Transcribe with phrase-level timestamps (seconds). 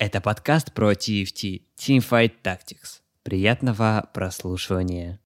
[0.00, 3.00] Это подкаст про TFT, Teamfight Tactics.
[3.24, 5.18] Приятного прослушивания.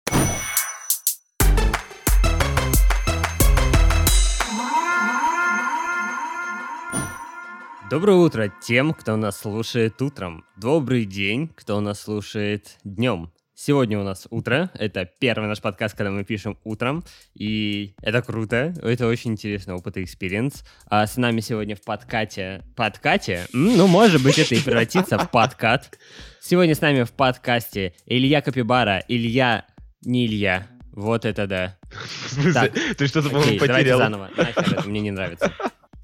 [7.90, 10.46] Доброе утро тем, кто нас слушает утром.
[10.56, 13.30] Добрый день, кто нас слушает днем.
[13.64, 14.72] Сегодня у нас утро.
[14.74, 17.04] Это первый наш подкаст, когда мы пишем утром.
[17.32, 18.74] И это круто.
[18.82, 20.64] Это очень интересный опыт и experience.
[20.86, 22.64] А с нами сегодня в подкате...
[22.74, 23.46] Подкате?
[23.52, 25.96] Ну, может быть, это и превратится в подкат.
[26.40, 29.04] Сегодня с нами в подкасте Илья Капибара.
[29.06, 29.64] Илья...
[30.04, 30.66] Не Илья.
[30.90, 31.78] Вот это да.
[31.92, 32.52] В смысле?
[32.52, 32.72] Так.
[32.96, 33.98] Ты что-то, по-моему, давайте потерял.
[34.00, 34.28] заново.
[34.36, 35.52] Нахер это мне не нравится.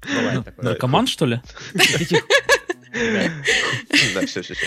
[0.07, 0.63] Бывает такое.
[0.63, 1.41] Наркоман, что ли?
[4.15, 4.65] Да, все, все, все.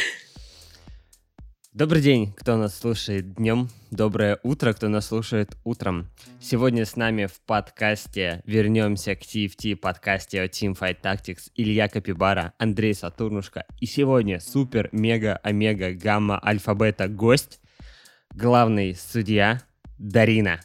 [1.72, 3.70] Добрый день, кто нас слушает днем.
[3.90, 6.06] Доброе утро, кто нас слушает утром.
[6.38, 12.92] Сегодня с нами в подкасте вернемся к TFT подкасте о Teamfight Tactics Илья Капибара, Андрей
[12.94, 13.64] Сатурнушка.
[13.80, 17.58] И сегодня супер, мега, омега, гамма, альфа, бета гость,
[18.34, 19.62] главный судья
[19.98, 20.60] Дарина.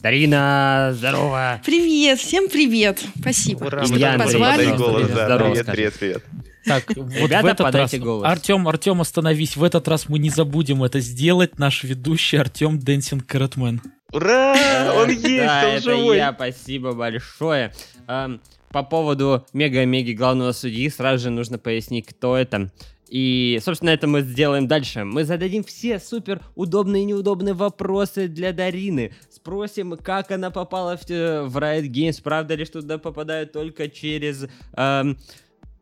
[0.00, 1.60] Дарина, здорово!
[1.64, 3.00] Привет, всем привет.
[3.20, 4.76] Спасибо, Ура, что позвали.
[4.76, 5.24] голос, Привет, да.
[5.26, 5.76] здорово, Привет, скажи.
[5.76, 6.24] привет, привет.
[6.68, 7.94] Так, вот Ребята, в этот раз...
[7.94, 8.24] голос.
[8.26, 9.56] Артем, Артем, остановись.
[9.56, 11.58] В этот раз мы не забудем это сделать.
[11.58, 13.80] Наш ведущий Артем Dancing Carrotman.
[14.12, 14.92] Ура!
[14.96, 16.16] Он Э, есть, Да, он это живой.
[16.16, 17.72] я, спасибо большое.
[18.06, 22.70] Эм, По поводу мега-меги главного судьи сразу же нужно пояснить, кто это.
[23.08, 25.04] И, собственно, это мы сделаем дальше.
[25.04, 29.14] Мы зададим все супер удобные и неудобные вопросы для Дарины.
[29.30, 32.20] Спросим, как она попала в, э, в Riot Games.
[32.22, 34.46] Правда ли, что туда попадают только через
[34.76, 35.16] эм,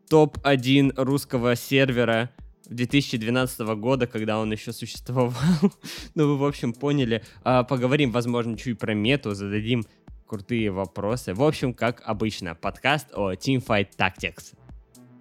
[0.09, 2.31] топ-1 русского сервера
[2.65, 5.33] 2012 года, когда он еще существовал.
[6.15, 7.23] ну, вы, в общем, поняли.
[7.43, 9.85] А, поговорим, возможно, чуть про мету, зададим
[10.27, 11.33] крутые вопросы.
[11.33, 14.55] В общем, как обычно, подкаст о Teamfight Tactics.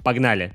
[0.02, 0.52] Погнали!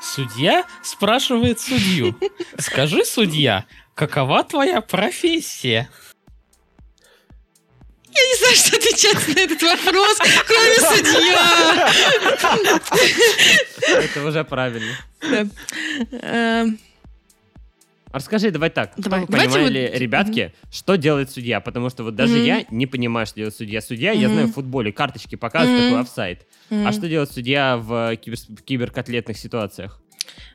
[0.00, 2.16] Судья спрашивает судью.
[2.58, 5.88] Скажи, судья, какова твоя профессия?
[8.50, 11.88] Я знаю, что отвечать на этот вопрос, кроме судья.
[13.88, 14.92] Это уже правильно.
[16.22, 16.78] Эм,
[18.10, 19.26] А Расскажи, давай так, Давай.
[19.26, 22.44] понимали, вот- ребятки, что делает судья, потому что вот даже Мгм.
[22.44, 23.82] я не понимаю, что делает судья.
[23.82, 24.32] Судья, я Мгм.
[24.32, 25.90] знаю в футболе, карточки показывают, Мгм.
[25.90, 26.46] такой офсайд.
[26.70, 30.00] А м, что делает судья в кибер- в киберкотлетных ситуациях?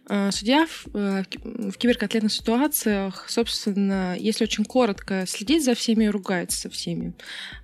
[0.09, 5.73] Э, Судья в э, в ки- в киберкотлетных ситуациях, собственно, если очень коротко, следить за
[5.75, 7.13] всеми и ругается со всеми.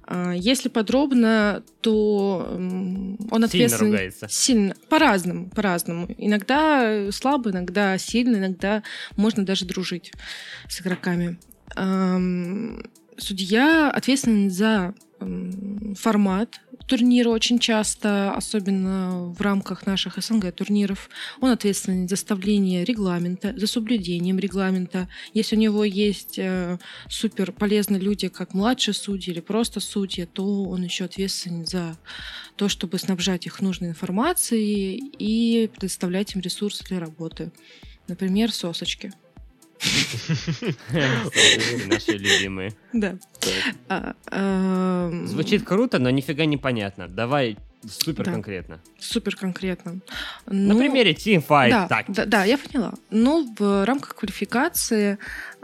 [0.04, 3.92] А Если подробно, то он Сильно ответственен...
[3.92, 4.28] ругается.
[4.30, 4.76] Сильно.
[4.90, 6.08] По-разному, по-разному.
[6.18, 8.84] Иногда э, слабо, иногда сильно, иногда
[9.16, 10.12] можно даже дружить
[10.68, 11.40] с игроками.
[11.76, 12.82] Ам,
[13.18, 14.96] Судья ответственен за
[15.98, 21.10] формат турнира очень часто, особенно в рамках наших СНГ турниров.
[21.42, 25.08] Он ответственен за составление регламента, за соблюдением регламента.
[25.34, 30.64] Если у него есть э, супер полезные люди, как младшие судьи или просто судьи, то
[30.64, 31.98] он еще ответственен за
[32.56, 37.52] то, чтобы снабжать их нужной информацией и предоставлять им ресурсы для работы.
[38.08, 39.14] Например, сосочки.
[41.88, 42.74] Наши любимые.
[42.94, 43.16] Да.
[43.88, 47.08] А, ам, Звучит круто, но нифига не понятно.
[47.08, 47.58] Давай
[47.88, 48.82] супер конкретно.
[49.00, 50.00] Супер конкретно.
[50.46, 52.94] На Ну, примере Teamfight да, да, да, я поняла.
[53.10, 55.18] Но в рамках квалификации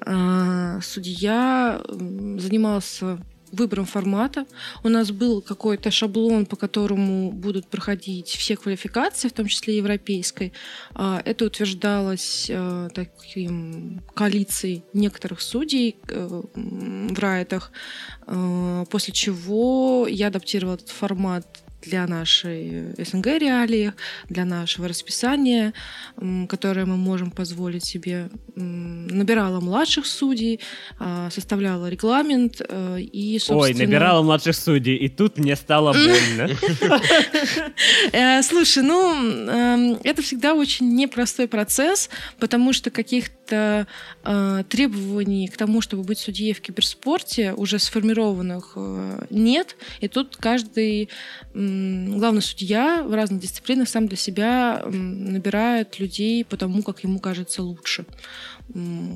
[0.06, 3.20] э, судья занимался
[3.56, 4.46] выбором формата.
[4.84, 10.54] У нас был какой-то шаблон, по которому будут проходить все квалификации, в том числе европейской.
[10.94, 17.72] А, Это утверждалось э, таким коалицией некоторых судей э, в райтах,
[18.28, 23.94] э, после чего я адаптировала этот формат для нашей СНГ реалии,
[24.30, 25.74] для нашего расписания,
[26.50, 28.30] которое мы можем позволить себе.
[28.56, 30.60] Набирала младших судей,
[31.00, 33.60] а, составляла регламент э, и, собственно...
[33.62, 36.50] Ой, набирала младших судей, и тут мне стало больно.
[38.12, 42.10] Э, Слушай, ну, эм, это всегда очень непростой процесс,
[42.40, 43.86] потому что каких-то э,
[44.70, 49.76] требований к тому, чтобы быть судьей в киберспорте, уже сформированных э, нет.
[50.02, 51.10] И тут каждый
[51.54, 57.04] м, главный судья в разных дисциплинах сам для себя м, набирает людей по тому, как
[57.04, 58.06] ему кажется лучше.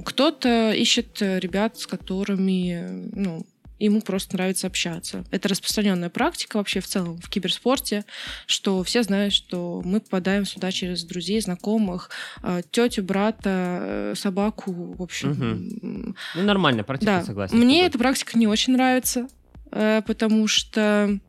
[0.05, 3.45] Кто-то ищет э, ребят, с которыми, ну,
[3.79, 5.23] ему просто нравится общаться.
[5.31, 8.05] Это распространенная практика вообще в целом в киберспорте,
[8.45, 12.09] что все знают, что мы попадаем сюда через друзей, знакомых,
[12.43, 15.31] э, тетю, брата, э, собаку, в общем.
[15.31, 17.57] м, Ну, нормально, практика, Да, согласен.
[17.57, 19.27] мне эта практика не очень нравится.
[19.71, 21.19] э, потому что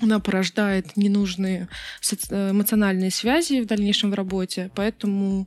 [0.00, 1.68] она порождает ненужные
[2.30, 5.46] э, эмоциональные связи в дальнейшем в работе, поэтому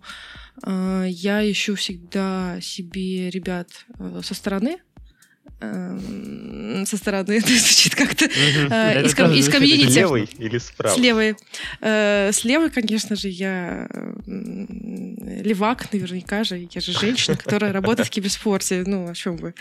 [0.63, 4.77] э, я ищу всегда себе ребят э, со стороны,
[5.59, 9.89] со стороны это звучит как-то э, из, ком- из комьюнити.
[9.89, 10.95] С левой или справа?
[10.95, 11.35] С левой.
[11.81, 13.87] Э, с левой, конечно же, я
[14.25, 16.67] левак, наверняка же.
[16.71, 18.83] Я же женщина, которая работает в киберспорте.
[18.85, 19.53] Ну, о чем вы?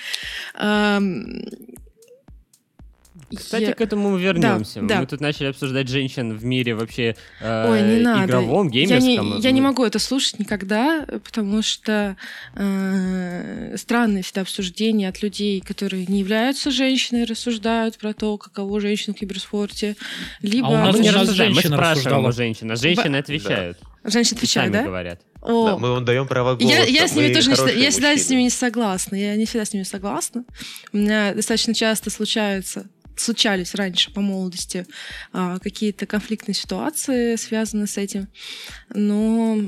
[3.36, 4.80] Кстати, я- к этому мы вернемся.
[4.82, 5.00] да.
[5.00, 8.24] Мы тут начали обсуждать женщин в мире вообще э, Ой, не надо.
[8.26, 9.36] игровом, Я геймерском.
[9.36, 12.16] не, я не могу это слушать никогда, потому что
[12.54, 19.14] э, странные всегда обсуждения от людей, которые не являются женщиной, рассуждают про то, каково женщина
[19.14, 19.96] в киберспорте.
[20.40, 23.78] Либо А у нас Мы не рассуждаем, мы спрашиваем у женщин, а женщины отвечают.
[24.04, 24.82] женщины И отвечают, да?
[24.84, 25.20] говорят.
[25.40, 26.74] О, Да, мы вам даем право голоса.
[26.76, 29.14] Я, я с ними мы тоже не, я всегда с ними не согласна.
[29.14, 30.44] Я не всегда с ними согласна.
[30.92, 32.86] У меня достаточно часто случаются
[33.20, 34.86] случались раньше по молодости
[35.32, 38.28] а, какие-то конфликтные ситуации, связанные с этим.
[38.94, 39.58] Но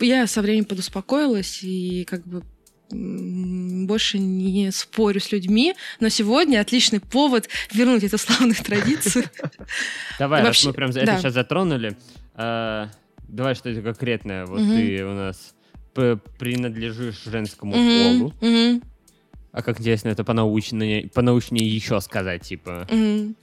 [0.00, 2.42] я со временем подуспокоилась и как бы
[2.90, 9.24] больше не спорю с людьми, но сегодня отличный повод вернуть эту славную традицию.
[10.18, 11.96] Давай, раз мы прям это сейчас затронули,
[12.36, 12.86] э,
[13.28, 14.46] давай что-то конкретное.
[14.46, 15.54] Вот ты у нас
[16.38, 18.32] принадлежишь женскому полу.
[19.56, 22.86] А как интересно это по-научнее, по-научнее еще сказать, типа.
[22.90, 23.34] мгм.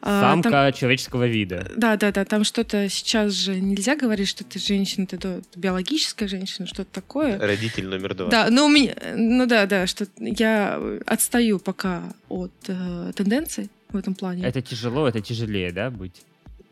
[0.00, 1.68] А, там- Самка человеческого вида.
[1.76, 6.28] Да, да, да, там что-то сейчас же нельзя говорить, что ты женщина, ты до- биологическая
[6.28, 7.36] женщина, что-то такое.
[7.40, 8.28] Родитель номер два.
[8.30, 13.96] Да, но у меня, ну да, да, что я отстаю пока от э, тенденций в
[13.96, 14.44] этом плане.
[14.44, 16.22] Это тяжело, это тяжелее, да, быть,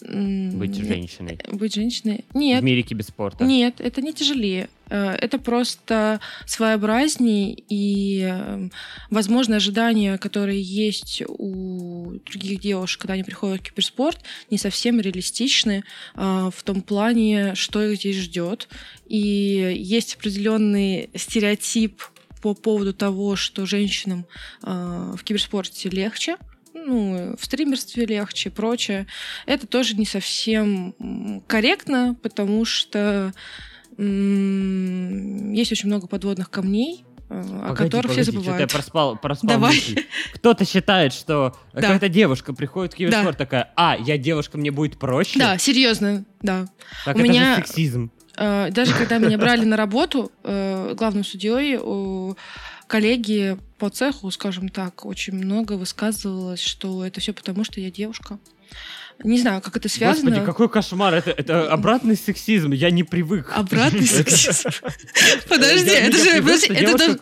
[0.00, 1.38] быть женщиной?
[1.50, 2.25] Быть женщиной?
[2.32, 3.44] В Нет, мире киберспорта.
[3.44, 4.69] нет, это не тяжелее.
[4.91, 8.69] Э, Это просто своеобразней и, э,
[9.11, 14.19] возможно, ожидания, которые есть у других девушек, когда они приходят в киберспорт,
[14.50, 15.85] не совсем реалистичны
[16.17, 18.69] э, в том плане, что их здесь ждет.
[19.06, 22.02] И есть определенный стереотип
[22.43, 24.26] по поводу того, что женщинам
[24.62, 26.37] э, в киберспорте легче,
[26.86, 29.06] ну, в стримерстве легче и прочее.
[29.46, 30.94] Это тоже не совсем
[31.46, 33.32] корректно, потому что
[33.96, 38.60] есть очень много подводных камней, э, о Погоди, которых погоди, все забывают.
[38.60, 39.75] я проспал, проспал Давай.
[39.75, 40.04] мысль.
[40.34, 41.81] Кто-то считает, что Да.
[41.81, 45.38] какая-то девушка приходит в киберспорт такая, а, я девушка, мне будет проще.
[45.38, 46.66] Да, серьезно, да.
[47.04, 48.10] Так у это меня- же сексизм.
[48.36, 51.78] Э, Даже когда меня брали на работу э, главным судьей,
[52.86, 58.38] коллеги по цеху, скажем так, очень много высказывалось, что это все потому, что я девушка.
[59.22, 60.31] Не знаю, как это связано.
[60.31, 61.14] Господи, какой кошмар.
[61.14, 62.72] Это, это обратный сексизм.
[62.72, 63.52] Я не привык.
[63.54, 64.70] Обратный сексизм.
[65.48, 66.42] Подожди, это же...
[66.42, 67.19] подожди, это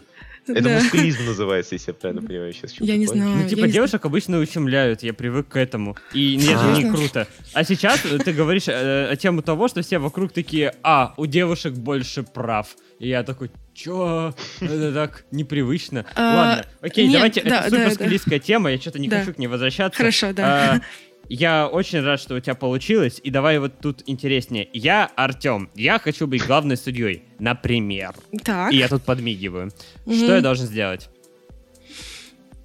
[0.47, 0.81] Это да.
[0.81, 2.75] мускулизм называется, если я правильно понимаю сейчас.
[2.81, 3.43] Я не знаю.
[3.43, 5.97] Ну, типа, девушек обычно ущемляют, я привык к этому.
[6.13, 7.29] И нет, это не круто.
[7.53, 11.27] А сейчас э, ты говоришь э, о тему того, что все вокруг такие, а, у
[11.27, 12.77] девушек больше прав.
[12.99, 14.35] И я такой, чё?
[14.61, 16.05] Это так непривычно.
[16.15, 18.05] А, Ладно, окей, нет, давайте, да, это да, супер да.
[18.05, 19.21] склизкая тема, я что-то не Да.
[19.21, 19.97] хочу к ней возвращаться.
[19.97, 20.81] Хорошо, да.
[21.29, 23.21] Я очень рад, что у тебя получилось.
[23.23, 24.69] И давай вот тут интереснее.
[24.73, 25.71] Я Артем.
[25.75, 27.23] Я хочу быть главной судьей.
[27.39, 28.15] Например.
[28.45, 28.73] Так.
[28.73, 29.71] И я тут подмигиваю.
[30.05, 30.17] Мгм.
[30.17, 31.09] Что я должен сделать?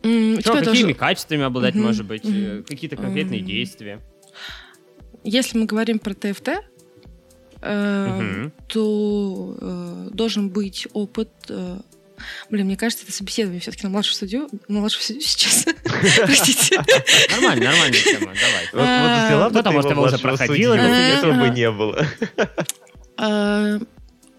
[0.04, 2.22] М, Что, какими тоже- качествами обладать, Мгм, может быть?
[2.26, 3.46] э, Какие-то конкретные М.
[3.46, 4.00] действия?
[5.24, 6.50] Если мы говорим про ТФТ,
[7.62, 8.54] э, Мгм.
[8.68, 11.30] то э, должен быть опыт.
[11.50, 11.78] э,
[12.50, 14.50] Блин, мне кажется, это собеседование все-таки на младшую судью.
[14.68, 15.66] На младшую судью сейчас.
[16.26, 16.82] Простите.
[17.32, 18.68] Нормально, нормальная тема, давай.
[18.74, 20.74] Вот, А, кто-то, ты может, его его уже младшего судью,
[21.20, 21.54] этого бы Ага.
[21.54, 22.08] не было.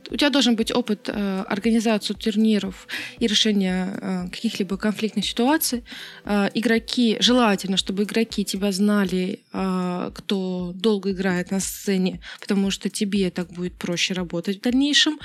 [0.08, 2.86] Э, У тебя должен быть опыт э, организации турниров
[3.18, 5.84] и решения э, каких-либо конфликтных ситуаций.
[6.24, 12.88] Э, игроки, желательно, чтобы игроки тебя знали, э, кто долго играет на сцене, потому что
[12.88, 15.18] тебе так будет проще работать в дальнейшем.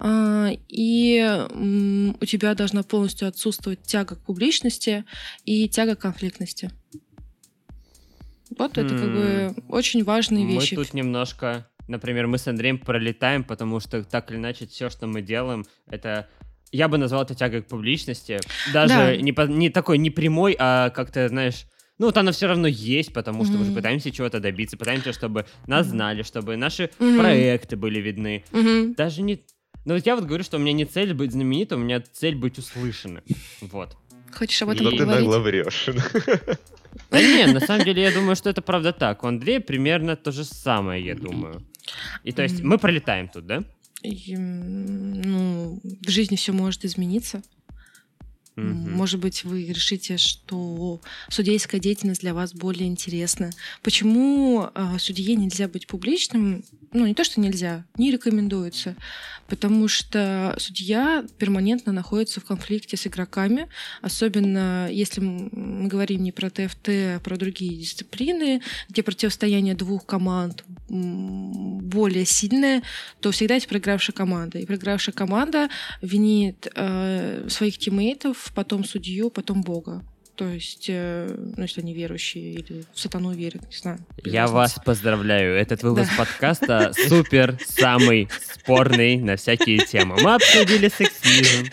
[0.00, 5.04] Э, и м, у тебя должна полностью отсутствовать тяга к публичности
[5.44, 6.70] и тяга к конфликтности.
[8.58, 10.76] Вот это как бы очень важные Мы вещи.
[10.76, 15.22] тут немножко, например, мы с Андреем пролетаем, потому что так или иначе все, что мы
[15.22, 16.28] делаем, это
[16.72, 18.38] я бы назвал это тягой к публичности.
[18.72, 19.16] Даже Да.
[19.16, 21.64] не, по- не такой не прямой, а как-то, знаешь,
[21.98, 25.46] ну, вот она все равно есть, потому что мы же пытаемся чего-то добиться, пытаемся, чтобы
[25.66, 27.18] нас знали, чтобы наши Мгм.
[27.18, 28.44] проекты были видны.
[28.52, 28.94] Мгм.
[28.94, 29.40] Даже не...
[29.86, 32.34] Ну, вот я вот говорю, что у меня не цель быть знаменитым, у меня цель
[32.34, 33.22] быть услышанным.
[33.62, 33.96] Вот.
[34.34, 35.24] Хочешь об этом Но ты поговорить?
[35.24, 35.86] нагло врешь.
[37.10, 39.22] Да не, на самом деле я думаю, что это правда так.
[39.22, 41.62] У Андрея примерно то же самое, я думаю.
[42.24, 43.64] И то есть мы пролетаем тут, да?
[44.02, 47.42] И, ну, в жизни все может измениться.
[48.56, 48.92] Мгм.
[48.96, 53.50] Может быть, вы решите, что судейская деятельность для вас более интересна.
[53.82, 56.64] Почему э, судье нельзя быть публичным?
[56.92, 58.96] Ну, не то, что нельзя, не рекомендуется.
[59.48, 63.68] Потому что судья перманентно находится в конфликте с игроками,
[64.02, 70.64] особенно если мы говорим не про ТФТ, а про другие дисциплины, где противостояние двух команд
[70.88, 72.82] более сильное,
[73.20, 74.58] то всегда есть проигравшая команда.
[74.58, 75.68] И проигравшая команда
[76.02, 80.02] винит э, своих тиммейтов, потом судью, потом Бога.
[80.36, 83.98] То есть, э, ну, если они верующие или в сатану верят, не знаю.
[84.22, 84.54] Я разницы.
[84.54, 85.56] вас поздравляю.
[85.56, 90.16] Этот выпуск подкаста супер самый спорный на всякие темы.
[90.20, 91.70] Мы обсудили сексизм,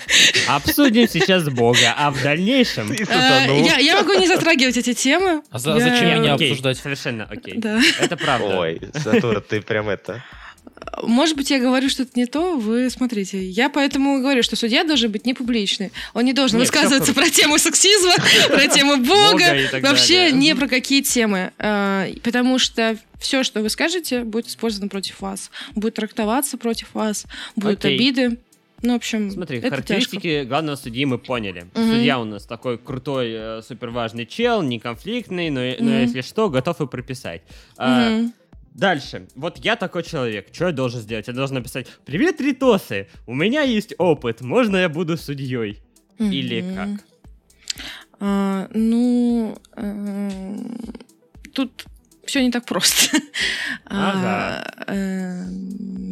[0.47, 2.89] обсудим сейчас Бога, а в дальнейшем...
[2.93, 5.43] Э, я, могу не затрагивать эти темы.
[5.49, 6.77] А зачем меня обсуждать?
[6.77, 7.55] Совершенно окей.
[7.57, 7.81] Да.
[7.99, 8.59] Это правда.
[8.59, 10.23] Ой, Сатура, ты прям это...
[11.01, 13.43] Может быть, я говорю что-то не то, вы смотрите.
[13.45, 15.91] Я поэтому говорю, что судья должен быть не публичный.
[16.13, 18.13] Он не должен Нет, высказываться про тему сексизма,
[18.47, 21.51] про тему Бога вообще не про какие темы.
[21.57, 25.49] А, Потому что все, что вы скажете, будет использовано против вас.
[25.75, 27.25] Будет трактоваться против вас,
[27.55, 28.37] будут обиды.
[28.81, 29.75] Ну, в общем, Смотри, это тяжко.
[29.77, 31.67] характеристики главного судьи мы поняли.
[31.73, 31.89] Мгм.
[31.89, 36.01] Судья у нас такой крутой, э, супер важный чел, не конфликтный, но, но Мгм.
[36.01, 37.43] если что, готов и прописать.
[37.77, 38.33] А, Мгм.
[38.73, 39.27] Дальше.
[39.35, 40.47] Вот я такой человек.
[40.51, 41.27] Что я должен сделать?
[41.27, 43.07] Я должен написать «Привет, Ритосы!
[43.27, 44.41] У меня есть опыт.
[44.41, 45.81] Можно я буду судьей?»
[46.17, 46.75] Или Мгм.
[46.75, 47.05] как?
[48.19, 50.77] А, ну, эм,
[51.53, 51.85] тут
[52.25, 53.17] все не так просто.
[53.85, 54.73] Ага.
[54.87, 55.45] А, э,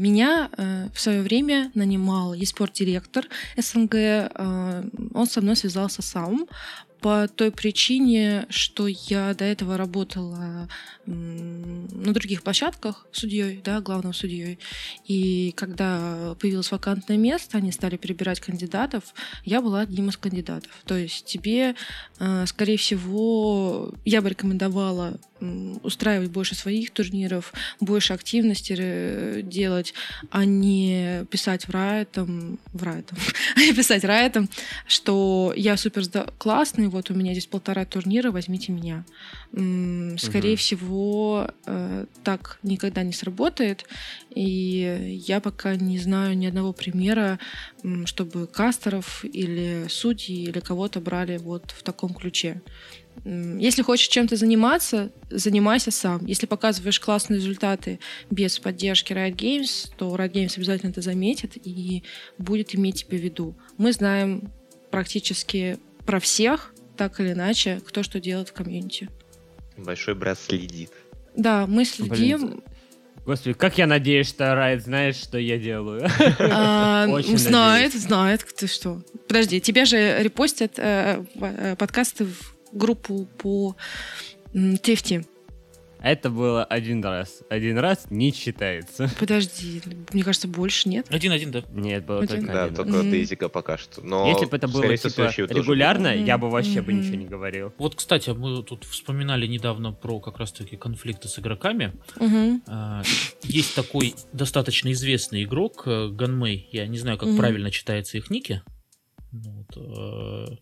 [0.01, 3.25] Меня э, в свое время нанимал еспорт-директор
[3.55, 3.93] СНГ.
[3.93, 6.47] э, Он со мной связался сам
[7.01, 10.69] по той причине, что я до этого работала
[11.05, 14.59] на других площадках судьей, да, главным судьей.
[15.05, 19.03] И когда появилось вакантное место, они стали перебирать кандидатов,
[19.43, 20.71] я была одним из кандидатов.
[20.85, 21.75] То есть тебе,
[22.19, 25.19] э, скорее всего, я бы рекомендовала
[25.83, 29.93] устраивать больше своих турниров, больше активности э, делать,
[30.29, 33.17] а не писать в Райтом, в Райтом,
[33.55, 34.49] а не писать Райтом,
[34.87, 36.03] что я супер
[36.37, 39.03] классный, вот у меня здесь полтора турнира, возьмите меня.
[40.17, 40.57] Скорее Мгм.
[40.57, 43.85] всего, э, так никогда не сработает,
[44.29, 47.39] и я пока не знаю ни одного примера,
[48.05, 52.61] чтобы кастеров или судей или кого-то брали вот в таком ключе.
[53.23, 56.25] Если хочешь чем-то заниматься, занимайся сам.
[56.25, 57.99] Если показываешь классные результаты
[58.31, 62.03] без поддержки Riot Games, то Riot Games обязательно это заметит и
[62.39, 63.55] будет иметь тебя в виду.
[63.77, 64.51] Мы знаем
[64.89, 69.09] практически про всех, так или иначе, кто что делает в комьюнити.
[69.77, 70.91] Большой брат следит.
[71.35, 72.63] Да, мы следим.
[73.25, 76.09] Господи, как я надеюсь, что Райт знает, что я делаю.
[76.39, 78.45] А, Очень знает, знает.
[78.57, 79.03] Ты что?
[79.27, 83.75] Подожди, тебя же репостят э, э, подкасты в группу по
[84.53, 85.25] TFT.
[86.03, 87.43] Это было один раз.
[87.47, 89.07] Один раз не считается.
[89.19, 91.05] Подожди, мне кажется, больше нет.
[91.11, 91.61] Один-один, да.
[91.71, 92.37] Нет, было Один.
[92.39, 92.75] только Да, один.
[92.75, 93.11] только Мгм.
[93.11, 94.01] Дейзика пока что.
[94.01, 96.25] Но, Если бы это было типа регулярно, будет.
[96.25, 97.01] я бы вообще бы Мгм.
[97.01, 97.71] ничего не говорил.
[97.77, 101.93] Вот, кстати, мы тут вспоминали недавно про как раз-таки конфликты с игроками.
[102.67, 103.03] А,
[103.43, 107.37] Есть такой достаточно известный игрок, э, Ганмей, я не знаю, как Мгм.
[107.37, 108.63] правильно читается их ники,
[109.31, 110.55] Ну вот, э,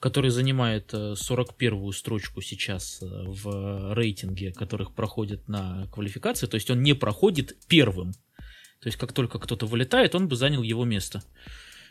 [0.00, 6.70] который занимает э, 41-ю строчку сейчас э, в рейтинге, которых проходит на квалификации, то есть
[6.70, 8.12] он не проходит первым.
[8.80, 11.22] То есть как только кто-то вылетает, он бы занял его место.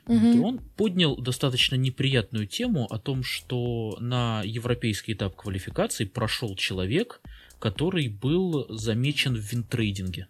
[0.07, 0.43] Мгм.
[0.43, 7.21] он поднял достаточно неприятную тему о том, что на европейский этап квалификации прошел человек,
[7.57, 10.27] который был замечен в винтрейдинге.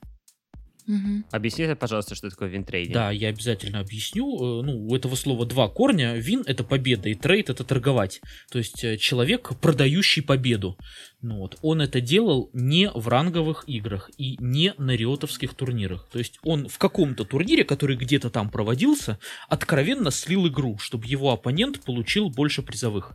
[0.88, 1.26] Мгм.
[1.32, 2.94] Объясните, пожалуйста, что такое винтрейдинг.
[2.94, 4.26] Да, я обязательно объясню.
[4.62, 6.16] Э, Ну, у этого слова два корня.
[6.16, 8.22] Вин— это победа, и трейд— это торговать.
[8.52, 10.78] То есть э, человек, продающий победу.
[11.22, 11.58] Ну, вот.
[11.62, 16.08] Он это делал не в ранговых играх и не на риотовских турнирах.
[16.12, 19.18] То есть он в каком-то турнире, который где-то там проводился,
[19.50, 23.14] откровенно слил игру, чтобы его оппонент получил больше призовых.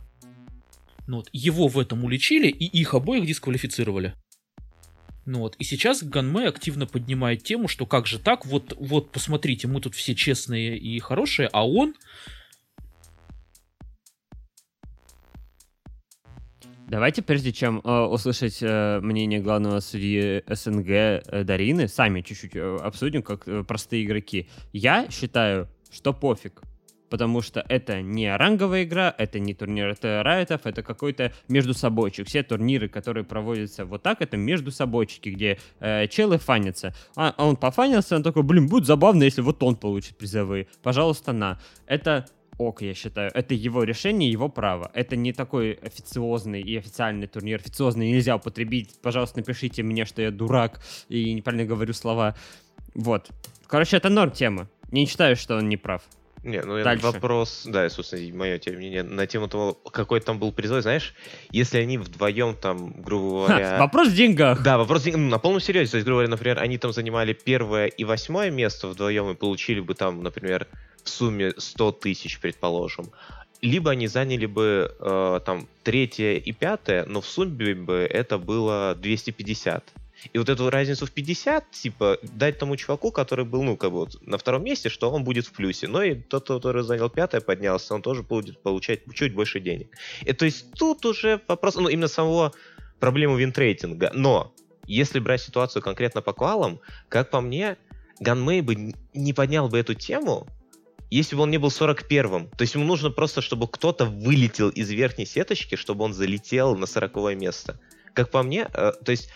[1.07, 1.29] Ну, вот.
[1.31, 4.13] Его в этом уличили, и их обоих дисквалифицировали.
[5.25, 9.67] Ну вот, и сейчас Ганмэ активно поднимает тему, что как же так, вот, вот посмотрите,
[9.67, 11.93] мы тут все честные и хорошие, а он,
[16.87, 22.77] Давайте, прежде чем э, услышать э, мнение главного судьи СНГ э, Дарины, сами чуть-чуть э,
[22.81, 24.49] обсудим, как э, простые игроки.
[24.73, 26.61] Я считаю, что пофиг.
[27.11, 32.25] Потому что это не ранговая игра, это не турнир это райтов, это какой-то между собойчик.
[32.25, 36.95] Все турниры, которые проводятся вот так, это между собойчики, где э, челы фанятся.
[37.17, 40.67] А, а он пофанился, он такой, блин, будет забавно, если вот он получит призовые.
[40.81, 41.59] Пожалуйста, на.
[41.85, 42.27] Это
[42.57, 43.29] ок, я считаю.
[43.33, 44.89] Это его решение, его право.
[44.93, 47.59] Это не такой официозный и официальный турнир.
[47.59, 49.01] Официозный нельзя употребить.
[49.01, 52.35] Пожалуйста, напишите мне, что я дурак и неправильно говорю слова.
[52.95, 53.29] Вот.
[53.67, 54.69] Короче, это норм тема.
[54.91, 56.03] Не считаю, что он не прав.
[56.43, 57.05] Не, ну Дальше.
[57.05, 61.13] вопрос, да, собственно, мое тем мнение на тему того, какой там был призой, знаешь,
[61.51, 63.79] если они вдвоем там, грубо Ха, говоря...
[63.79, 64.63] вопрос в деньгах.
[64.63, 65.91] Да, вопрос ден- ну, на полном серьезе.
[65.91, 69.81] То есть, грубо говоря, например, они там занимали первое и восьмое место вдвоем и получили
[69.81, 70.67] бы там, например,
[71.03, 73.11] в сумме 100 тысяч, предположим.
[73.61, 78.95] Либо они заняли бы э, там третье и пятое, но в сумме бы это было
[78.99, 79.83] 250.
[80.33, 83.99] И вот эту разницу в 50, типа, дать тому чуваку, который был, ну, как бы
[83.99, 85.87] вот на втором месте, что он будет в плюсе.
[85.87, 89.89] Но и тот, который занял пятое, поднялся, он тоже будет получать чуть больше денег.
[90.21, 92.53] И то есть тут уже вопрос, ну, именно самого
[92.99, 94.11] проблему винтрейтинга.
[94.13, 94.53] Но
[94.85, 97.77] если брать ситуацию конкретно по квалам, как по мне,
[98.19, 100.47] Ганмей бы не поднял бы эту тему,
[101.09, 102.49] если бы он не был 41-м.
[102.49, 106.85] То есть ему нужно просто, чтобы кто-то вылетел из верхней сеточки, чтобы он залетел на
[106.85, 107.79] 40 место.
[108.13, 109.29] Как по мне, э, то есть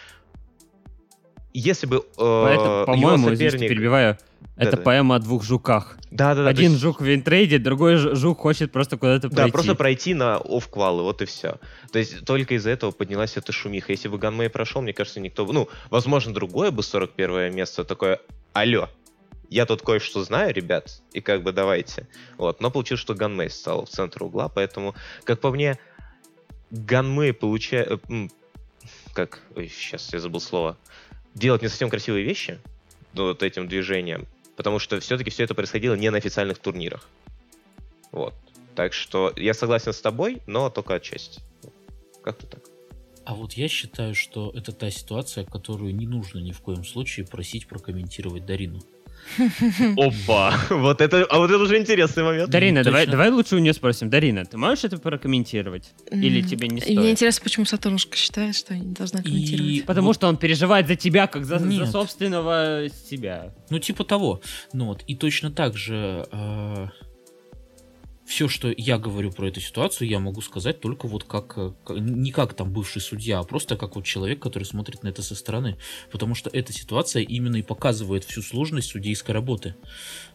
[1.60, 3.70] если бы э, его по-моему, соперник...
[3.70, 4.18] перебиваю,
[4.58, 4.84] это Да-да.
[4.84, 5.98] поэма о двух жуках.
[6.12, 9.52] Да-да-да, то Один есть- жук в винтрейде, другой жук хочет просто куда-то Да, пройти.
[9.52, 11.58] просто пройти на оф-квалы, вот и все.
[11.92, 13.92] То есть только из-за этого поднялась эта шумиха.
[13.92, 15.46] Если бы Ганмей прошел, мне кажется, никто.
[15.46, 18.20] Ну, возможно, другое бы 41 место такое,
[18.54, 18.90] алло,
[19.50, 22.08] я тут кое-что знаю, ребят, и как бы давайте.
[22.38, 24.96] Вот, но получилось, что Ганмей стал в центр угла, поэтому,
[25.26, 25.78] как по мне,
[26.72, 28.02] Ганмей получает...
[29.14, 29.40] Как...
[29.56, 30.78] Ой, сейчас я забыл слово.
[31.36, 32.60] Делать не совсем красивые вещи,
[33.14, 34.26] вот этим движением,
[34.56, 37.08] потому что все-таки все это происходило не на официальных турнирах.
[38.12, 38.34] Вот.
[38.74, 41.42] Так что я согласен с тобой, но только отчасти.
[42.24, 42.64] Как-то так.
[43.26, 47.26] А вот я считаю, что это та ситуация, которую не нужно ни в коем случае
[47.26, 48.82] просить прокомментировать Дарину.
[49.98, 50.54] Опа!
[50.70, 52.50] Вот это, а вот это уже интересный момент.
[52.50, 54.10] Дарина, давай, давай лучше у нее спросим.
[54.10, 55.94] Дарина, ты можешь это прокомментировать?
[56.12, 56.98] Или тебе не И стоит?
[56.98, 59.72] мне интересно, почему Сатурнушка считает, что я не должна комментировать.
[59.72, 63.54] И Потому вот, что он переживает за тебя, как за, за собственного себя.
[63.70, 64.42] ну типа того.
[64.74, 66.28] Ну вот и точно так же
[68.26, 72.32] все, что я говорю про эту ситуацию, я могу сказать только вот как, э, не
[72.32, 75.78] как там бывший судья, а просто как вот человек, который смотрит на это со стороны.
[76.12, 79.76] Потому что эта ситуация именно и показывает всю сложность судейской работы.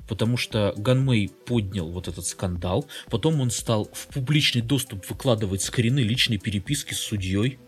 [0.08, 6.00] Потому что Ганмей поднял вот этот скандал, потом он стал в публичный доступ выкладывать скрины
[6.00, 7.58] личной переписки с судьей.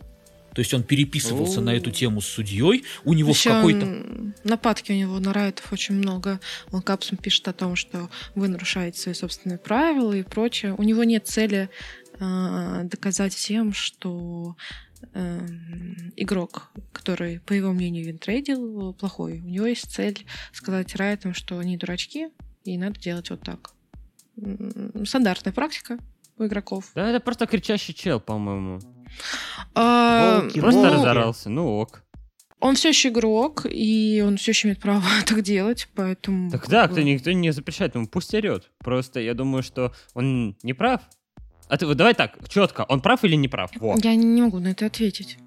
[0.54, 1.62] То есть он переписывался О.
[1.62, 4.34] на эту тему с судьей, у него Ещё в какой-то...
[4.44, 6.40] нападки у него на райтов очень много.
[6.70, 10.74] Он капсом пишет о том, что вы нарушаете свои собственные правила и прочее.
[10.76, 11.70] У него нет цели
[12.20, 14.56] а, доказать всем, что
[15.14, 19.40] эм, игрок, который, по его мнению, винтрейдил, плохой.
[19.40, 22.28] У него есть цель сказать райтам, что они дурачки,
[22.64, 23.72] и надо делать вот так.
[25.04, 25.98] Стандартная практика
[26.38, 26.90] у игроков.
[26.94, 28.80] Да это просто кричащий чел, по-моему.
[29.74, 30.94] А, Волки, Просто волки.
[30.94, 31.50] разорался.
[31.50, 32.02] Ну ок.
[32.60, 36.50] Он все еще игрок, и он все еще имеет право так делать, поэтому...
[36.50, 38.70] Так да, кто, никто не запрещает ему, пусть орет.
[38.78, 41.00] Просто я думаю, что он не прав.
[41.68, 43.70] А ты вот давай так, четко, он прав или не прав?
[43.80, 44.04] Вот.
[44.04, 45.38] Я не могу на это ответить.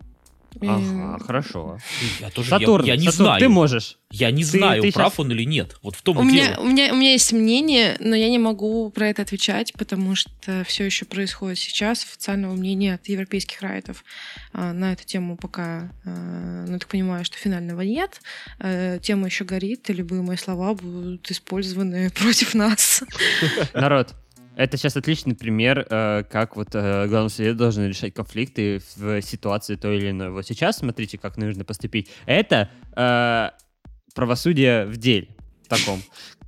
[0.61, 1.77] Ага, хорошо.
[2.19, 3.39] Я тоже я- Сатурн, я, не Сатурн, знаю.
[3.39, 3.97] ты можешь.
[4.11, 5.75] Я не Ты- знаю, ты прав щас- он или нет.
[5.81, 6.63] Вот в том У и меня, дело.
[6.63, 10.63] у, меня, у меня есть мнение, но я не могу про это отвечать, потому что
[10.65, 12.03] все еще происходит сейчас.
[12.03, 14.05] Официального мнения от европейских райтов
[14.53, 18.21] а, на эту тему пока, а, ну, я так понимаю, что финального нет.
[18.59, 23.03] Э, Тема еще горит, и любые мои слова будут использованы против нас.
[23.73, 24.13] Народ,
[24.55, 29.75] это сейчас отличный пример, э, как вот э, главный судья должен решать конфликты в ситуации
[29.75, 30.31] той или иной.
[30.31, 32.09] Вот сейчас смотрите, как нужно поступить.
[32.25, 33.49] Это э,
[34.13, 35.27] правосудие в деле
[35.67, 36.01] таком.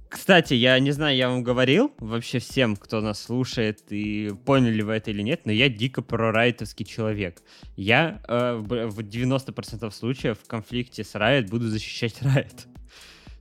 [0.09, 4.93] Кстати, я не знаю, я вам говорил вообще всем, кто нас слушает, и поняли вы
[4.93, 7.41] это или нет, но я дико прорайтовский человек.
[7.75, 12.67] Я э, в в 90% случаев в конфликте с Riot буду защищать Riot.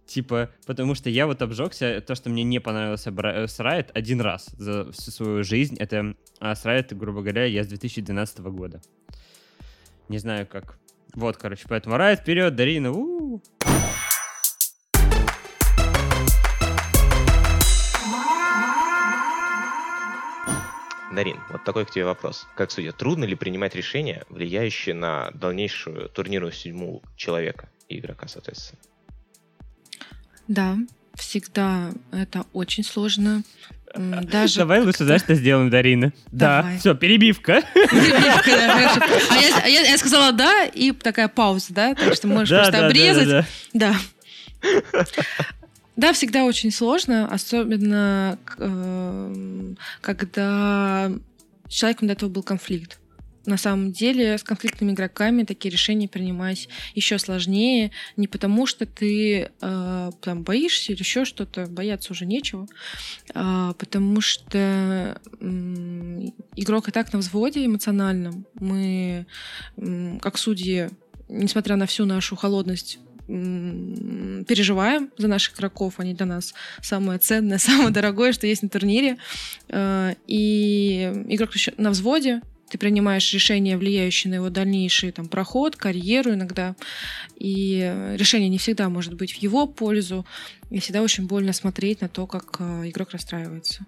[0.07, 3.91] Типа, потому что я вот обжегся, то, что мне не понравилось обра- э, с Riot
[3.93, 8.39] один раз за всю свою жизнь, это а с Riot, грубо говоря, я с 2012
[8.51, 8.81] года.
[10.09, 10.79] Не знаю как.
[11.15, 13.43] Вот, короче, поэтому Riot вперед, Дарина, у
[21.13, 22.47] Дарин, вот такой к тебе вопрос.
[22.57, 28.81] Как судья, трудно ли принимать решения, влияющие на дальнейшую турнирную судьбу человека и игрока, соответственно?
[30.49, 30.77] Да,
[31.15, 33.43] всегда это очень сложно.
[33.95, 36.13] М, Даже Давай лучше, знаешь, что сделаем, Дарина?
[36.31, 36.79] Да, Давай.
[36.79, 37.63] все, перебивка.
[37.75, 39.25] Перебивка, да, хорошо.
[39.31, 41.95] А я, а я- я сказала да, и такая пауза, да?
[41.95, 43.29] Так что можешь Да, просто да, да, обрезать.
[43.29, 43.95] да, да.
[44.63, 45.05] Да.
[45.97, 51.11] Да, всегда очень сложно, особенно э, когда
[51.71, 52.99] с человеком до этого был конфликт.
[53.47, 59.51] На самом деле с конфликтными игроками такие решения принимать еще сложнее, не потому что ты
[59.61, 62.67] э, там боишься или еще что-то, бояться уже нечего,
[63.35, 68.47] а потому что э, игрок и так на взводе эмоциональном.
[68.55, 69.27] Мы,
[69.77, 70.89] э, как судьи,
[71.29, 77.91] несмотря на всю нашу холодность, переживаем за наших игроков, они для нас самое ценное, самое
[77.91, 79.19] дорогое, что есть на турнире.
[79.69, 86.35] Э, и игрок на взводе, ты принимаешь решение, влияющее на его дальнейший там, проход, карьеру
[86.35, 86.75] иногда.
[87.37, 87.79] И
[88.17, 90.27] решение не всегда может быть в его пользу.
[90.71, 93.87] И всегда очень больно смотреть на то, как э, игрок расстраивается.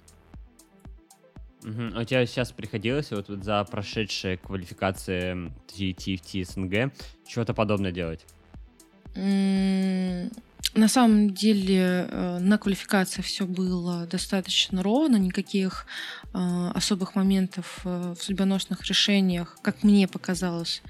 [1.65, 2.01] Угу.
[2.01, 6.95] У тебя сейчас приходилось вот, вот за прошедшие квалификации TFT СНГ
[7.27, 8.25] что-то подобное делать?
[10.75, 15.87] На самом деле э, на квалификации все было достаточно ровно, никаких
[16.35, 20.83] э, особых моментов э, в судьбоносных решениях, как мне показалось,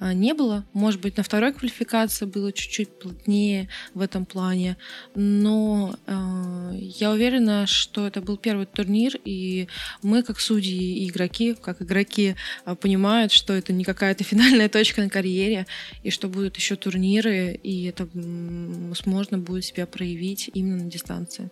[0.00, 0.64] не было.
[0.72, 4.76] Может быть, на второй квалификации было чуть-чуть плотнее в этом плане,
[5.14, 5.96] но
[6.72, 9.68] я уверена, что это был первый турнир, и
[10.02, 12.36] мы, как судьи и игроки, как игроки,
[12.80, 15.66] понимают, что это не какая-то финальная точка на карьере,
[16.02, 18.08] и что будут еще турниры, и это
[19.02, 21.50] сможет можно будет себя проявить именно на дистанции.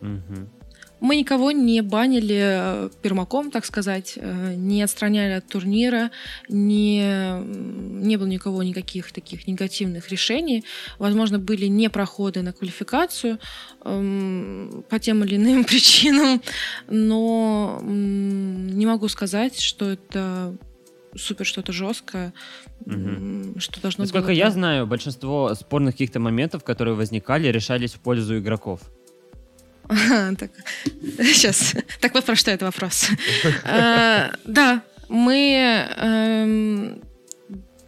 [0.00, 0.63] Угу.
[1.04, 6.10] Мы никого не банили э, пермаком, так сказать, э, не отстраняли от турнира,
[6.48, 10.64] не, не было никого никаких таких негативных решений.
[10.98, 13.38] Возможно, были не проходы на квалификацию
[13.84, 16.40] эм, по тем или иным причинам,
[16.88, 20.56] но не могу сказать, что это
[21.16, 22.32] супер что-то жесткое,
[22.86, 23.60] угу.
[23.60, 24.36] что должно Насколько было...
[24.36, 28.80] я знаю, большинство спорных каких-то моментов, которые возникали, решались в пользу игроков.
[30.38, 30.50] так,
[31.18, 31.74] сейчас.
[32.00, 33.08] Так вот про что это вопрос.
[33.64, 37.02] А, да, мы эм,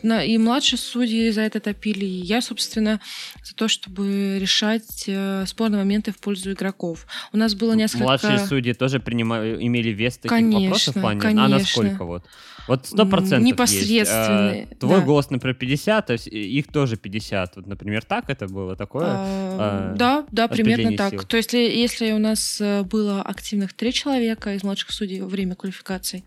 [0.03, 3.01] и младшие судьи за это топили, и я, собственно,
[3.43, 7.07] за то, чтобы решать э, спорные моменты в пользу игроков.
[7.33, 8.05] У нас было несколько...
[8.05, 11.21] Младшие судьи тоже принимали, имели вес таких конечно, вопросов в плане?
[11.21, 11.45] Конечно.
[11.45, 12.25] А насколько вот?
[12.68, 14.61] Вот сто процентов Непосредственный.
[14.61, 14.72] Есть.
[14.72, 15.07] А, твой да.
[15.07, 17.57] голос, например, 50, а их тоже 50.
[17.57, 18.76] Вот, например, так это было?
[18.76, 19.07] Такое?
[19.07, 21.12] А, а, да, да, примерно так.
[21.12, 21.22] Сил.
[21.22, 25.55] То есть, если у нас э, было активных три человека из младших судей во время
[25.55, 26.24] квалификации,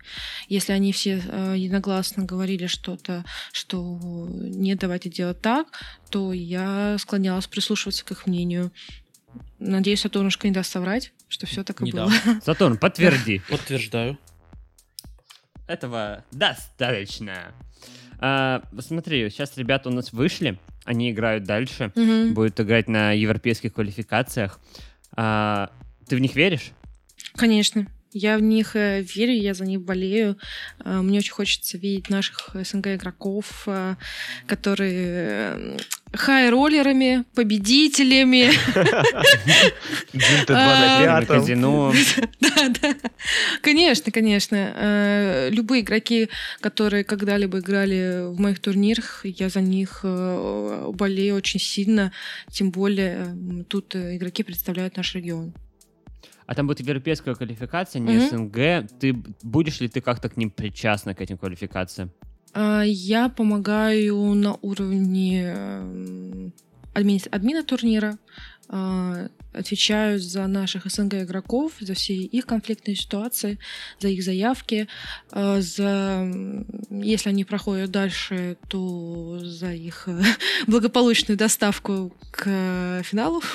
[0.48, 3.98] если они все э, единогласно говорили что-то, что
[4.30, 5.66] нет, давайте делать так,
[6.10, 8.72] то я склонялась прислушиваться к их мнению.
[9.58, 12.10] Надеюсь, Сатурнушка не даст соврать, что все так и не было.
[12.24, 12.42] Дам.
[12.44, 13.42] Сатурн, подтверди.
[13.48, 14.18] Подтверждаю.
[15.70, 17.54] Этого достаточно.
[18.18, 22.34] А, смотри, сейчас ребята у нас вышли, они играют дальше, угу.
[22.34, 24.58] будут играть на европейских квалификациях.
[25.12, 25.70] А,
[26.08, 26.72] ты в них веришь?
[27.36, 27.86] Конечно.
[28.12, 30.36] Я в них э, верю, я за них болею.
[30.84, 33.94] Э, мне очень хочется видеть наших СНГ игроков, э,
[34.48, 35.78] которые
[36.12, 38.50] хай-роллерами, победителями.
[41.26, 41.92] казино.
[42.40, 42.94] Да, да.
[43.62, 45.48] Конечно, конечно.
[45.50, 46.28] Любые игроки,
[46.60, 52.12] которые когда-либо играли в моих турнирах, я за них болею очень сильно.
[52.50, 53.36] Тем более
[53.68, 55.54] тут игроки представляют наш регион
[56.46, 58.18] а там будет европейская квалификация, не.
[58.18, 58.90] СНГ.
[58.98, 59.12] Ты
[59.44, 62.10] будешь ли ты как-то к ним причастна, к этим квалификациям?
[62.52, 66.52] А, я помогаю на уровне эм,
[66.94, 68.18] админ, админа турнира.
[68.68, 73.58] А, отвечаю за наших СНГ игроков, за все их конфликтные ситуации,
[73.98, 74.86] за их заявки,
[75.32, 76.32] а, за
[76.90, 80.08] если они проходят дальше, то за их
[80.66, 83.42] благополучную доставку к финалу.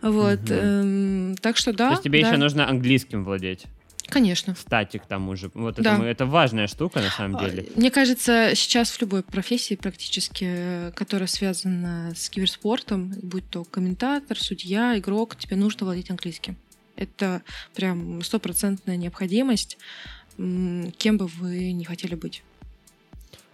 [0.00, 0.40] Вот.
[0.50, 1.36] Угу.
[1.40, 1.88] Так что да.
[1.88, 2.28] То есть тебе да.
[2.28, 3.66] еще нужно английским владеть?
[4.08, 4.54] Конечно.
[4.54, 5.50] Кстати, к тому же.
[5.54, 5.96] Вот да.
[5.96, 7.68] это, это важная штука, на самом деле.
[7.76, 14.98] Мне кажется, сейчас в любой профессии практически, которая связана с киберспортом, будь то комментатор, судья,
[14.98, 16.56] игрок, тебе нужно владеть английским.
[16.96, 17.42] Это
[17.74, 19.78] прям стопроцентная необходимость,
[20.36, 22.42] кем бы вы не хотели быть.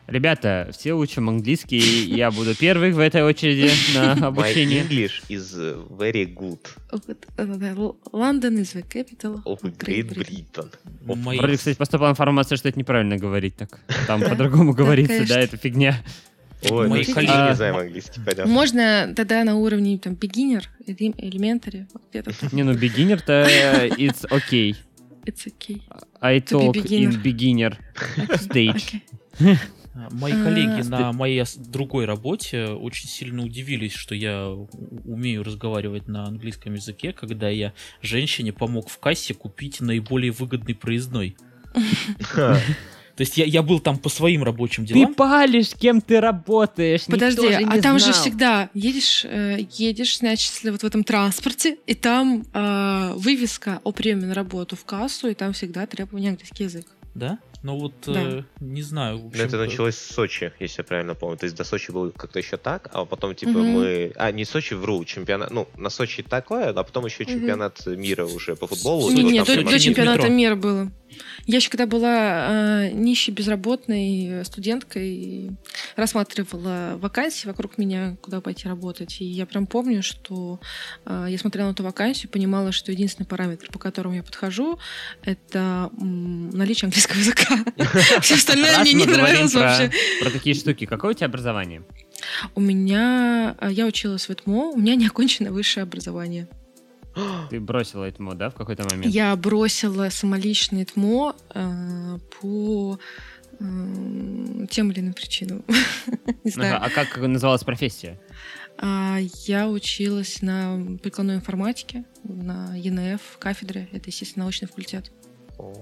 [0.07, 4.83] Ребята, все учим английский, я буду первый в этой очереди на обучение.
[4.85, 5.55] My English is
[5.89, 6.59] very good.
[8.13, 10.71] London is the capital of Great Britain.
[11.01, 13.81] Вроде, кстати, поступала информация, что это неправильно говорить так.
[14.07, 15.97] Там по-другому говорится, да, это фигня.
[16.71, 18.47] Ой, мы коллеги не знаем английский, понятно.
[18.53, 24.77] Можно тогда на уровне там beginner, elementary, где-то Не, ну beginner-то it's okay.
[25.25, 25.81] It's okay.
[26.21, 27.79] I talk in beginner
[28.37, 29.01] stage.
[29.95, 34.49] Мои А, коллеги в на моей другой работе очень сильно удивились, что я
[35.05, 41.37] умею разговаривать на английском языке, когда я женщине помог в кассе купить наиболее выгодный проездной.
[42.35, 45.15] То есть я, я был там по своим рабочим Ты делам.
[45.15, 47.03] палишь, кем ты работаешь.
[47.03, 48.21] никто Подожди, же не а там же знал.
[48.21, 53.93] всегда едешь, э, едешь, значит, если вот в этом транспорте, и там э, вывеска о
[53.93, 56.87] приеме на работу в кассу, и там всегда требование английский язык.
[57.15, 57.39] Да?
[57.65, 58.13] Но вот Да.
[58.23, 59.19] э, не знаю.
[59.19, 61.39] в Ну, это началось с Сочи, если я правильно помню.
[61.39, 63.67] То есть до Сочи было как-то еще так, а потом, типа, Мгм.
[63.73, 64.13] мы...
[64.17, 65.51] А, не Сочи, вру, чемпионат...
[65.51, 69.11] Ну, на Сочи такое, а потом еще чемпионат мира уже по футболу.
[69.11, 70.35] Нет, Сочи до, до в чемпионата метро.
[70.35, 70.93] мира было.
[71.47, 75.53] Я еще когда была э, нищей, безработной э, студенткой,
[75.97, 79.21] рассматривала вакансии вокруг меня, куда пойти работать.
[79.21, 80.61] И я прям помню, что
[81.07, 84.79] э, я смотрела на эту вакансию, понимала, что единственный параметр, по которому я подхожу,
[85.23, 87.54] это м, наличие английского языка.
[88.21, 89.91] Все остальное мне не нравилось вообще.
[90.21, 90.87] Про такие штуки.
[90.87, 91.83] Какое у тебя образование?
[92.55, 93.57] У меня...
[93.61, 96.49] э, Я училась в ЭТМО, у меня неоконченное высшее образование.
[97.51, 99.13] Ты бросила ЭТМО, да, в какой-то момент?
[99.15, 102.99] Я бросила самоличный ТМО э, по
[103.61, 103.65] э,
[104.71, 105.65] тем или иным причинам.
[106.45, 106.77] Не знаю.
[106.77, 108.21] Ага, а как называлась профессия?
[108.79, 113.89] А, Я училась на прикладной информатике на ЕНФ кафедре.
[113.93, 115.13] Это, естественно, научный факультет.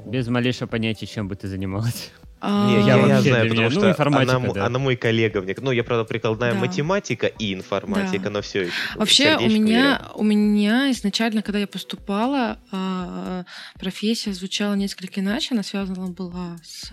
[0.07, 2.11] Без малейшего понятия, чем бы ты занималась.
[2.45, 4.67] А, Не, я, Я знаю, для потому меня, ну, что информатика, она, да.
[4.67, 5.43] она мой коллега.
[5.43, 6.59] Мне, ну, я, правда, прикладная Да.
[6.59, 8.31] математика и информатика, Да.
[8.31, 8.73] но все еще.
[8.97, 13.45] Вообще у меня, у меня изначально, когда я поступала, а,
[13.79, 15.55] профессия звучала несколько иначе.
[15.55, 16.91] Она связана была с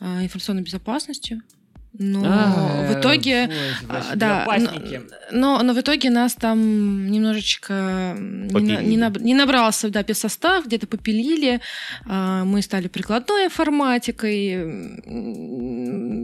[0.00, 1.40] а, информационной безопасностью.
[1.94, 3.50] Но А, в итоге...
[3.88, 4.44] а, Да,
[5.32, 11.60] но, но в итоге нас там немножечко не, на- не, набрался да, состав, где-то попилили.
[12.06, 15.00] А, Мы стали прикладной информатикой.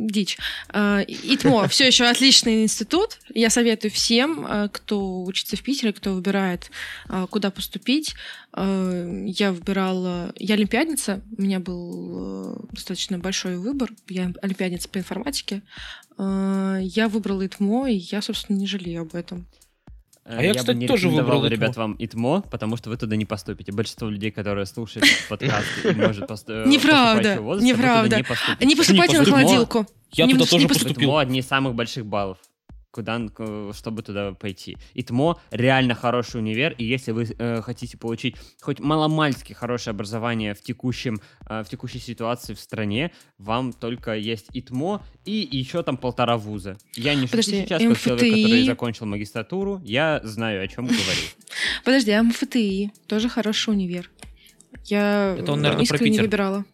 [0.08, 0.38] Дичь.
[0.72, 3.18] ИТМО все еще отличный институт.
[3.34, 6.70] Я советую всем, а, кто учится в Питере, кто выбирает,
[7.08, 8.14] а, куда поступить.
[8.56, 10.32] А, Я выбирала...
[10.36, 11.22] Я олимпиадница.
[11.36, 13.90] У меня был э, достаточно большой выбор.
[14.08, 15.62] Я олимпиадница по информатике.
[16.16, 19.46] А, Я выбрала ИТМО, и я, собственно, не жалею об этом.
[20.24, 21.82] Э, А я, бы кстати, не тоже выбрал ребят, ИТМО.
[21.82, 23.72] вам ИТМО, потому что вы туда не поступите.
[23.72, 28.22] Большинство людей, которые слушают этот подкаст и может пост- э, Неправда, неправда.
[28.64, 29.86] не поступайте на холодилку.
[30.12, 30.92] Я туда тоже поступил.
[31.10, 32.38] ИТМО одни из самых больших баллов.
[32.94, 33.20] Куда,
[33.72, 34.76] чтобы туда пойти.
[34.94, 40.62] ИТМО реально хороший универ, и если вы э, хотите получить хоть маломальски хорошее образование в,
[40.62, 46.36] текущем, э, в текущей ситуации в стране, вам только есть ИТМО и еще там полтора
[46.36, 46.76] вуза.
[46.94, 48.42] Я не шучу Подожди, сейчас, как человек, МФТИ?
[48.42, 51.02] который закончил магистратуру, я знаю, о чем говорю.
[51.84, 54.08] Подожди, а МФТИ тоже хороший универ.
[54.84, 56.22] Я Это он, наверное, про искренне Питер.
[56.22, 56.64] выбирала.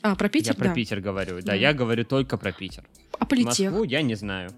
[0.00, 0.74] А, про Питер, я про да.
[0.74, 1.36] Питер говорю.
[1.40, 1.54] Да, Да.
[1.54, 2.84] я говорю только про Питер.
[3.18, 3.72] А политех?
[3.72, 4.50] Москву я не знаю.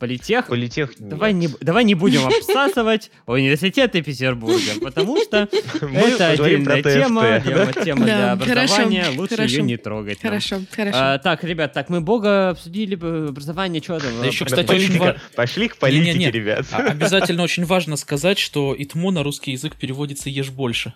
[0.00, 0.46] Политех...
[0.46, 1.52] Политех Давай нет.
[1.52, 5.46] не, давай не будем обсасывать университеты Петербурга, потому что
[5.82, 10.22] это отдельная тема, тема, для образования, лучше ее не трогать.
[10.22, 10.96] Хорошо, хорошо.
[10.98, 14.22] А, так, ребят, так мы Бога обсудили, образование, что там?
[14.22, 16.64] Еще, кстати, Пошли очень ка- ва- Пошли к политике, ребят.
[16.72, 20.94] А- Обязательно очень важно сказать, что ИТМО на русский язык переводится «ешь больше».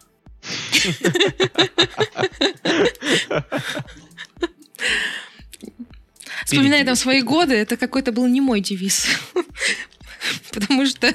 [6.44, 9.06] Вспоминая там свои годы, это какой-то был не мой девиз.
[10.52, 11.12] Потому что,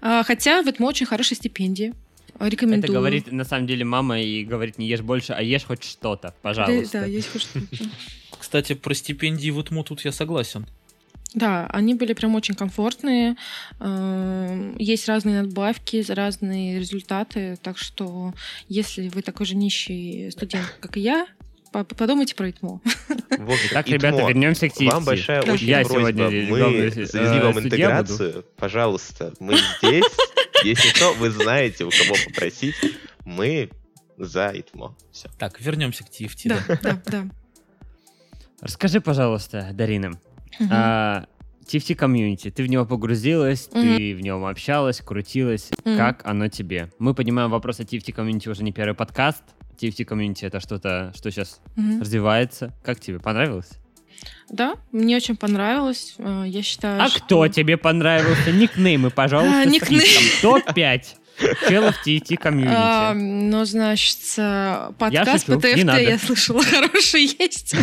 [0.00, 1.94] а, хотя в этом очень хорошие стипендии.
[2.38, 2.84] А, Рекомендую.
[2.84, 6.28] Это говорит, на самом деле, мама и говорит, не ешь больше, а ешь хоть что-то,
[6.28, 7.00] Да, пожалуйста.
[7.00, 7.66] да, есть хоть что-то.
[8.38, 10.66] Кстати, про стипендии в ИТМО тут я согласен.
[11.34, 13.36] Да, они были прям очень комфортные.
[13.80, 17.58] Эм, Есть разные надбавки, разные результаты.
[17.62, 18.32] Так что,
[18.68, 21.26] если вы такой же нищий студент, как и я,
[21.84, 22.80] подумайте про ИТМО.
[23.38, 24.90] В общем, Итак, ИТМО, ребята, вернемся к TFT.
[24.90, 25.52] Вам большая Да.
[25.52, 25.98] очень Я просьба.
[25.98, 28.44] сегодня Мы завели э, вам интеграцию.
[28.56, 30.04] Пожалуйста, мы здесь.
[30.64, 32.74] Если что, вы знаете, у кого попросить.
[33.24, 33.70] Мы
[34.16, 34.96] за ИТМО.
[35.12, 35.28] Все.
[35.38, 36.48] Так, вернемся к TFT.
[36.48, 36.78] Да.
[36.82, 37.24] Да, да.
[38.60, 40.12] Расскажи, пожалуйста, Дарина,
[40.58, 40.68] Мгм.
[40.72, 41.26] а,
[41.66, 45.70] TFT комьюнити, ты в него погрузилась, ты в нем общалась, крутилась.
[45.84, 46.90] Как оно тебе?
[46.98, 49.42] Мы поднимаем вопрос о TFT комьюнити уже не первый подкаст.
[49.80, 52.00] TFT комьюнити это что-то, что сейчас Мгм.
[52.00, 52.72] развивается.
[52.84, 53.18] Как тебе?
[53.20, 53.70] Понравилось?
[54.48, 56.14] Да, мне очень понравилось.
[56.18, 58.50] Э, Я считаю, А что- кто тебе понравился?
[58.52, 60.00] Никнеймы, пожалуйста, А, с никнейм.
[60.00, 60.24] списком.
[60.42, 61.16] Топ-5
[61.68, 63.14] челов TFT А, комьюнити.
[63.50, 66.00] ну, значит, э, подкаст шучу, по не ТФТ надо.
[66.02, 67.74] я слышала, хороший есть.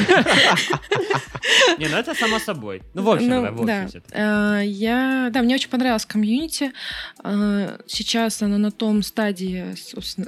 [1.78, 2.82] Не, ну это само собой.
[2.94, 3.88] Ну, в общем, Ну, да.
[4.12, 6.72] Э, Я, да, мне очень понравилось комьюнити.
[7.24, 9.76] Э, Сейчас оно на том стадии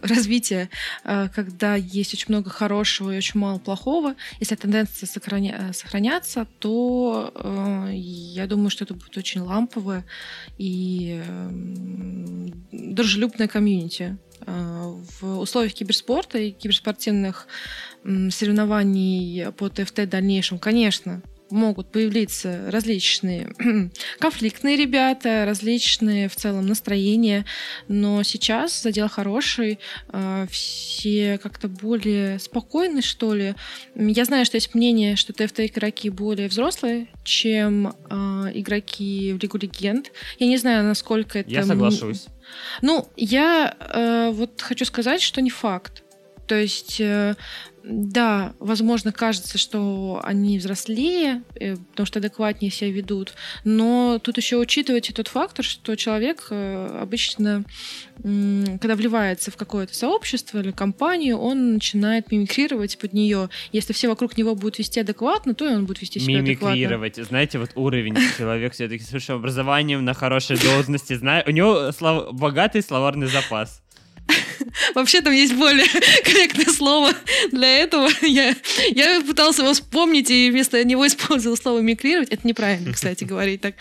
[0.02, 0.70] развития,
[1.04, 4.16] когда есть очень много хорошего и очень мало плохого.
[4.40, 7.32] Если тенденции сохраня- э, сохранятся, то
[7.92, 10.04] я думаю, что это будет очень ламповое
[10.58, 11.22] и
[12.96, 14.18] дружелюбное комьюнити.
[14.46, 17.48] Э, В условиях киберспорта и киберспортивных
[18.30, 23.54] соревнований по ТФТ в дальнейшем, конечно, могут появиться различные
[24.20, 27.46] конфликтные ребята, различные в целом настроения,
[27.88, 29.80] но сейчас задел хороший,
[30.10, 33.56] э, все как-то более спокойны, что ли.
[33.96, 39.58] Я знаю, что есть мнение, что ТФТ игроки более взрослые, чем э, игроки в Лигу
[39.58, 40.12] Легенд.
[40.40, 41.50] Я не знаю, насколько это...
[41.50, 42.26] Я соглашусь.
[42.82, 46.05] Ну, я э, вот хочу сказать, что не факт.
[46.48, 47.36] То есть, э,
[47.84, 54.58] да, возможно, кажется, что они взрослее, э, потому что адекватнее себя ведут, но тут еще
[54.58, 57.64] учитывайте тот фактор, что человек э, обычно,
[58.18, 63.50] когда вливается в какое-то сообщество или компанию, он начинает мимикрировать под нее.
[63.72, 66.76] Если все вокруг него будут вести адекватно, то и он будет вести себя адекватно.
[66.76, 67.16] Мимикрировать.
[67.18, 71.14] Знаете, вот уровень человек все-таки с высшим образованием на хорошей должности.
[71.14, 71.92] Знаю, у него
[72.32, 73.85] богатый словарный запас.
[74.96, 75.86] Вообще там есть более
[76.24, 77.12] корректное слово
[77.52, 78.10] для этого.
[78.22, 78.56] Я,
[78.92, 82.30] я пытался его вспомнить и вместо него использовал слово мигрировать.
[82.30, 83.76] Это неправильно, кстати, говорить так.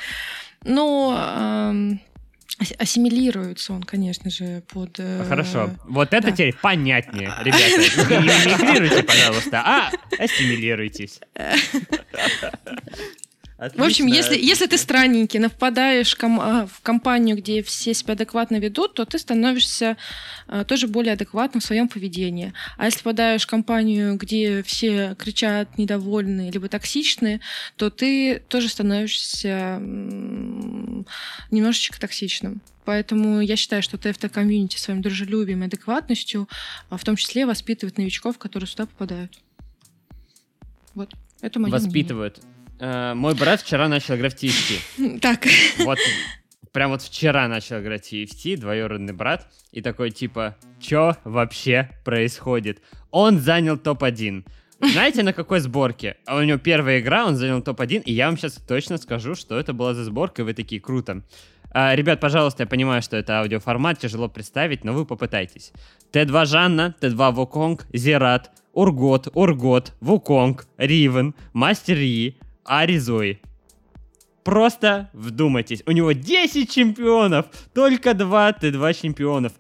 [0.63, 1.15] Но
[1.71, 2.01] эм,
[2.59, 4.97] ас- ассимилируется он, конечно же, под...
[4.99, 5.71] э, Хорошо.
[5.85, 6.33] Вот это да.
[6.33, 8.21] теперь понятнее, ребята.
[8.21, 11.21] Не мимикрируйте, пожалуйста, а ассимилируйтесь.
[13.57, 14.15] В общем, Отлично.
[14.15, 18.95] если, если ты странненький, но впадаешь ком- а, в компанию, где все себя адекватно ведут,
[18.95, 19.97] то ты становишься
[20.49, 22.53] а, тоже более адекватным в своем поведении.
[22.77, 27.41] А если попадаешь в компанию, где все кричат недовольны, либо токсичны,
[27.77, 31.07] то ты тоже становишься м,
[31.53, 32.61] немножечко токсичным.
[32.85, 36.49] Поэтому я считаю, что TFT-комьюнити своим дружелюбием и адекватностью
[36.91, 39.39] а, в том числе воспитывает новичков, которые сюда попадают.
[40.95, 42.41] Вот, это мое Воспитывают.
[42.79, 45.19] Э, Мой брат вчера начал играть в TFT.
[45.21, 45.47] Так.
[45.79, 45.99] Вот
[46.73, 52.83] прям вот вчера начал играть в TFT, двоюродный брат, и такой типа, чё вообще происходит?
[53.11, 54.45] Он занял топ-1.
[54.81, 56.17] Знаете, на какой сборке?
[56.27, 59.59] А у него первая игра, он занял топ-1, и я вам сейчас точно скажу, что
[59.59, 61.23] это была за сборка, и вы такие, круто.
[61.71, 65.73] А, ребят, пожалуйста, я понимаю, что это аудиоформат, тяжело представить, но вы попытайтесь.
[66.13, 73.41] Т2 Жанна, Т2 Вуконг, Зерат, Ургот, Ургот, Вуконг, Ривен, Мастер Yi, Аризой.
[74.43, 79.53] Просто вдумайтесь, у него 10 чемпионов, только 2 Т2 чемпионов.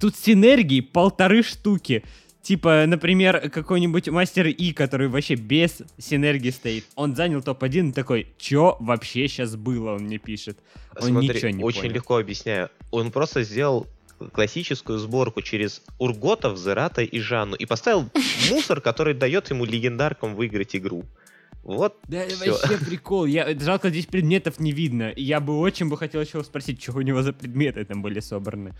[0.00, 2.02] Тут синергии полторы штуки.
[2.40, 6.84] Типа, например, какой-нибудь мастер И, который вообще без синергии стоит.
[6.96, 10.58] Он занял топ-1 и такой, чё вообще сейчас было, он мне пишет.
[10.96, 11.94] Он Смотри, ничего не очень понял.
[11.94, 12.70] легко объясняю.
[12.90, 13.86] Он просто сделал
[14.32, 18.08] классическую сборку через Урготов, Зерата и Жанну и поставил
[18.50, 21.04] мусор, который дает ему легендаркам выиграть игру.
[21.62, 22.52] Вот Да Всё.
[22.52, 23.26] вообще прикол.
[23.26, 25.12] Я, жалко, здесь предметов не видно.
[25.16, 28.74] Я бы очень бы хотел еще спросить, что у него за предметы там были собраны.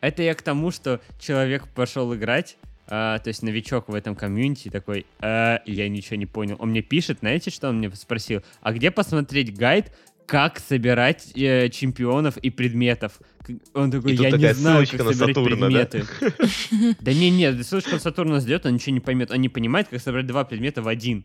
[0.00, 4.68] Это я к тому, что человек пошел играть, а, то есть новичок в этом комьюнити
[4.68, 6.56] такой, «А, я ничего не понял.
[6.58, 8.42] Он мне пишет, знаете, что он мне спросил?
[8.60, 9.90] А где посмотреть гайд,
[10.26, 13.20] как собирать э, чемпионов и предметов?
[13.74, 16.04] Он такой, я не знаю, ссылочка как собирать Сатурна, предметы.
[17.00, 19.30] Да не, не, ссылочку на Сатурна ждет, он ничего не поймет.
[19.30, 21.24] Он не понимает, как собрать два предмета в один.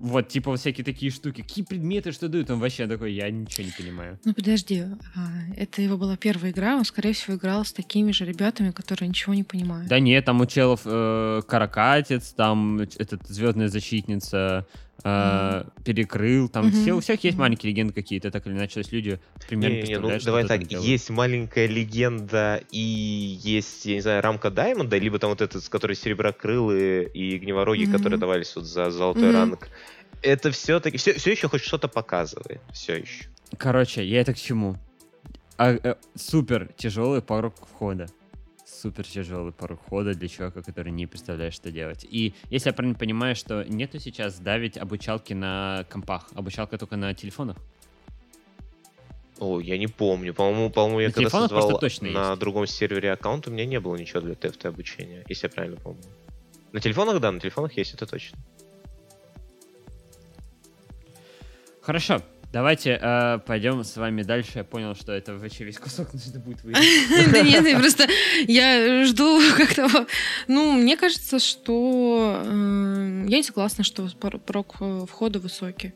[0.00, 1.42] Вот, типа, всякие такие штуки.
[1.42, 2.50] Какие предметы, что дают?
[2.50, 4.18] Он вообще такой, я ничего не понимаю.
[4.24, 4.84] Ну подожди,
[5.14, 9.08] а, это его была первая игра, он, скорее всего, играл с такими же ребятами, которые
[9.10, 9.88] ничего не понимают.
[9.88, 14.66] Да нет, там у челов э, Каракатец, там этот Звездная Защитница
[15.04, 16.72] э, перекрыл, там Мгм.
[16.72, 19.80] все, у всех есть маленькие легенды какие-то, так или иначе, то есть люди примерно Не-не-не,
[19.80, 20.88] ну представляют, что давай так, делает.
[20.88, 25.68] есть маленькая легенда и есть, я не знаю, рамка Даймонда, либо там вот этот, с
[25.68, 27.92] который сереброкрылые и гневороги, Мгм.
[27.92, 29.32] которые давались вот за золотой Мгм.
[29.32, 29.68] ранг.
[30.22, 33.24] Это все-таки, все, все еще хоть что-то показывает, все еще.
[33.56, 34.76] Короче, я это к чему?
[35.56, 38.08] А, э, супер тяжелый порог входа.
[38.70, 42.06] Супер тяжелый входа для человека, который не представляет, что делать.
[42.08, 47.12] И если я правильно понимаю, что нету сейчас давить обучалки на компах, обучалка только на
[47.14, 47.56] телефонах.
[49.38, 50.32] О, я не помню.
[50.34, 52.40] По-моему, по-моему, я На когда создавал точно на есть.
[52.40, 56.02] другом сервере аккаунт, у меня не было ничего для TFT обучения, если я правильно помню.
[56.72, 58.38] На телефонах, да, на телефонах есть, это точно.
[61.82, 62.22] Хорошо.
[62.52, 64.52] Давайте э, пойдем с вами дальше.
[64.56, 67.32] Я понял, что это вообще весь кусок нужно будет вырезать.
[67.32, 68.08] Да нет, просто
[68.48, 70.06] я жду как-то...
[70.48, 72.42] Ну, мне кажется, что...
[72.44, 75.94] э, Я не согласна, что пор- порог э, входа высокий.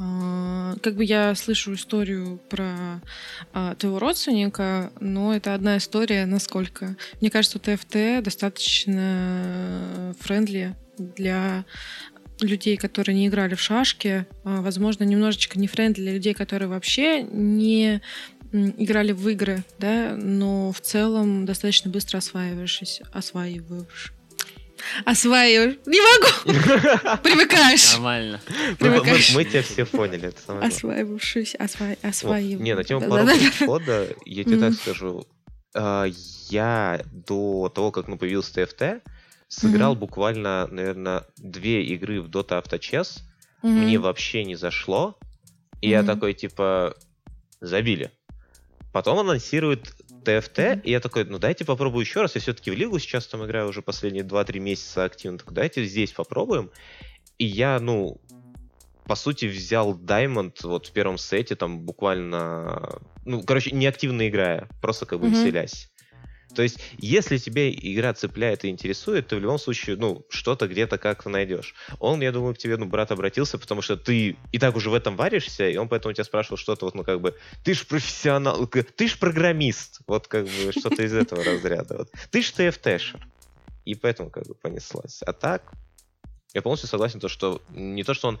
[0.00, 3.00] А, Как бы я слышу историю про
[3.52, 6.96] а, твоего родственника, но это одна история, насколько.
[7.20, 11.64] Мне кажется, TFT достаточно friendly для
[12.40, 17.22] людей, которые не играли в шашки, а, возможно, немножечко не friendly для людей, которые вообще
[17.22, 18.00] не
[18.52, 24.12] играли в игры, да, но в целом достаточно быстро осваиваешься, осваиваешь.
[25.04, 25.76] Осваиваешь.
[25.86, 27.18] Не могу!
[27.22, 27.92] Привыкаешь.
[27.94, 28.40] Нормально.
[28.48, 29.34] Мы, мы- Привыкаешь.
[29.34, 30.68] мы тебя все поняли, это самое главное.
[30.68, 31.98] Осваивавшись, осва- Вот.
[32.02, 32.60] осваив.
[32.60, 35.26] Не, на тему порога входа, я тебе так скажу.
[35.74, 36.06] а,
[36.50, 39.02] Я до того, как ну, появился ТФТ,
[39.48, 40.00] сыграл Мгм.
[40.00, 43.22] буквально, наверное, две игры в Dota Авточес.
[43.62, 43.80] Мгм.
[43.80, 45.18] Мне вообще не зашло.
[45.80, 46.06] И я Мгм.
[46.06, 46.94] такой, типа,
[47.60, 48.10] забили.
[48.92, 50.80] Потом анонсирует ТФТ, Мгм.
[50.80, 52.34] и я такой, ну дайте попробую еще раз.
[52.34, 55.38] Я все-таки в лигу сейчас там играю уже последние 2-3 месяца активно.
[55.38, 56.70] Так дайте здесь попробуем.
[57.38, 58.20] И я, ну,
[59.06, 64.68] по сути, взял Diamond вот в первом сете, там буквально, ну, короче, не активно играя,
[64.80, 65.34] просто как бы Мгм.
[65.34, 65.90] веселясь.
[66.54, 70.98] То есть, если тебе игра цепляет и интересует, ты в любом случае, ну, что-то где-то
[70.98, 71.74] как найдешь.
[71.98, 74.94] Он, я думаю, к тебе, ну, брат обратился, потому что ты и так уже в
[74.94, 78.66] этом варишься, и он поэтому тебя спрашивал что-то вот, ну, как бы, ты ж профессионал,
[78.66, 81.98] ты ж программист, вот как бы что-то из этого разряда.
[81.98, 82.10] Вот.
[82.30, 83.20] Ты ж TFT-шер.
[83.84, 85.22] И поэтому как бы понеслась.
[85.22, 85.72] А так,
[86.54, 88.38] я полностью согласен, то, что не то, что он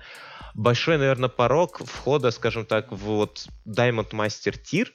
[0.54, 4.88] большой, наверное, порог входа, скажем так, в вот Diamond Master Tier,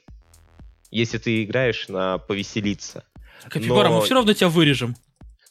[0.90, 3.04] если ты играешь на повеселиться.
[3.48, 4.96] Капибара, Но- мы все равно тебя вырежем.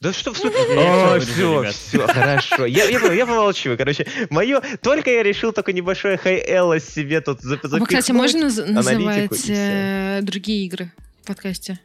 [0.02, 2.66] Да что в Я всё вырежу, все, все, хорошо.
[2.66, 3.76] Я, я, я помолчу.
[3.76, 4.62] Короче, мое...
[4.82, 8.16] Только я решил такой небольшой хай-элла себе тут зап- А вы, кстати, запихнуть.
[8.16, 11.80] можно называть э, другие игры в подкасте?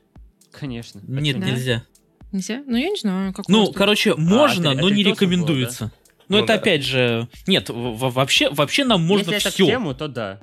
[0.53, 1.01] Конечно.
[1.09, 1.85] Нет, нельзя.
[2.31, 2.63] Нельзя?
[2.67, 5.03] Ну, я не знаю, как у Ну, короче, можно, а ты- но а ты не
[5.03, 5.91] рекомендуется.
[6.29, 7.29] Ну, Ну это опять же...
[7.49, 9.67] Нет, вообще, вообще нам можно Если это все.
[9.67, 10.41] тему, то да.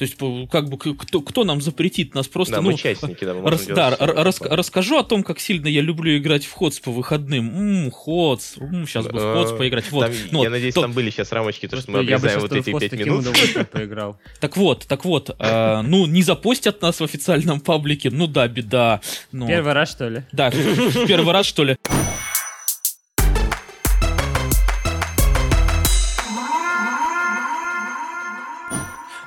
[0.00, 0.16] То есть,
[0.50, 2.54] как бы, кто, кто нам запретит нас просто...
[2.54, 5.82] Да, ну, мы частники, да, мы Рас- да, рас- расскажу о том, как сильно я
[5.82, 7.44] люблю играть в ходс по выходным.
[7.44, 8.54] Ммм, ходс.
[8.86, 9.90] сейчас бы в ходс Э, поиграть.
[9.90, 10.06] Вот.
[10.06, 12.72] Там, ну, я надеюсь, то- там были сейчас рамочки, то, что мы обрезаем вот эти
[12.72, 13.26] пять минут.
[13.72, 14.16] поиграл.
[14.40, 15.36] Так вот, так вот.
[15.38, 18.08] э, ну, не запостят нас в официальном паблике.
[18.10, 19.02] Ну да, беда.
[19.32, 20.22] Ну, Первый раз, что ли?
[20.32, 21.76] Да, первый раз, что ли.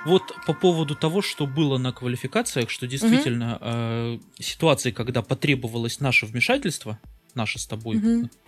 [0.05, 6.25] Вот по поводу того, что было на квалификациях, что действительно э, ситуации, когда потребовалось наше
[6.25, 6.99] вмешательство,
[7.35, 7.97] наше с тобой.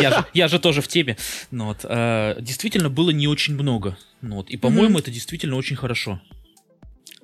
[0.00, 1.16] Я же- тоже в теме.
[1.50, 3.96] Ну э, Действительно было не очень много.
[4.20, 6.20] Ну И, по-моему, это действительно очень хорошо.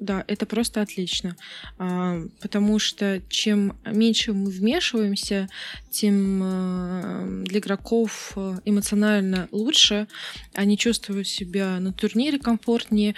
[0.03, 1.37] Да, это просто отлично.
[1.79, 5.49] А, потому что чем меньше мы вмешиваемся,
[5.91, 10.09] тем э, для игроков э, эмоционально лучше.
[10.55, 13.15] Они чувствуют себя на турнире комфортнее,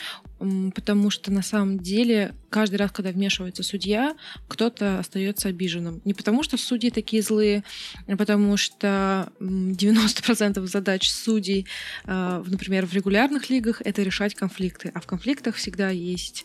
[0.75, 4.15] потому что на самом деле каждый раз, когда вмешивается судья,
[4.49, 6.01] кто-то остается обиженным.
[6.05, 7.65] Не потому что судьи такие злые,
[8.07, 11.67] а потому что м, 90% задач судей,
[12.05, 14.91] в- например, в регулярных лигах, это решать конфликты.
[14.95, 16.45] А в конфликтах всегда есть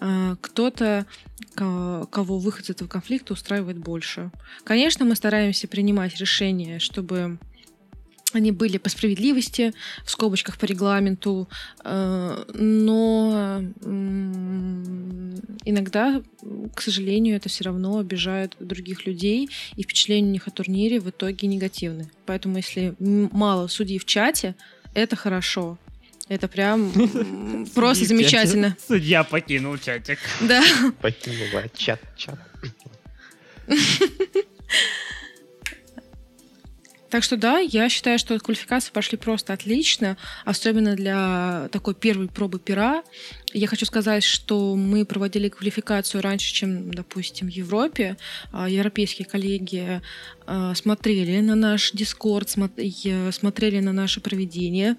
[0.00, 1.06] э, кто-то,
[1.54, 4.30] ко- кого выход из этого конфликта устраивает больше.
[4.64, 7.38] Конечно, мы стараемся принимать решения, чтобы
[8.32, 9.72] они были по справедливости,
[10.04, 11.48] в скобочках по регламенту,
[11.84, 13.62] э, но
[15.64, 16.22] иногда,
[16.74, 21.10] к сожалению, это все равно обижает других людей, и впечатления у них о турнире в
[21.10, 22.10] итоге негативны.
[22.26, 24.54] Поэтому если мало судей в чате,
[24.94, 25.78] это хорошо.
[26.28, 26.92] Это прям
[27.74, 28.76] просто замечательно.
[28.86, 30.18] Судья покинул чатик.
[30.40, 30.62] Да.
[31.00, 32.38] Покинула чат, чат.
[37.10, 42.60] Так что да, я считаю, что квалификации пошли просто отлично, особенно для такой первой пробы
[42.60, 43.02] пера.
[43.52, 48.16] Я хочу сказать, что мы проводили квалификацию раньше, чем, допустим, в Европе.
[48.52, 50.00] А, Европейские коллеги
[50.46, 54.96] а, смотрели на наш Дискорд, смотрели на наше проведение.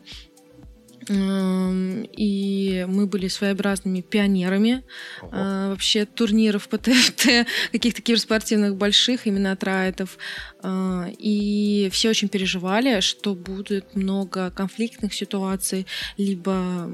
[1.10, 4.84] И мы были своеобразными пионерами
[5.22, 5.32] Ого.
[5.34, 10.18] а, вообще турниров по ТФТ, каких-то киберспортивных больших, именно от райтов.
[10.62, 15.88] А, И все очень переживали, что будет много конфликтных ситуаций,
[16.18, 16.90] либо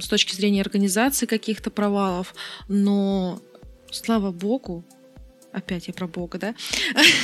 [0.00, 2.34] с точки зрения организации каких-то провалов.
[2.68, 3.40] Но,
[3.90, 4.84] слава богу,
[5.52, 6.54] опять я про Бога, да?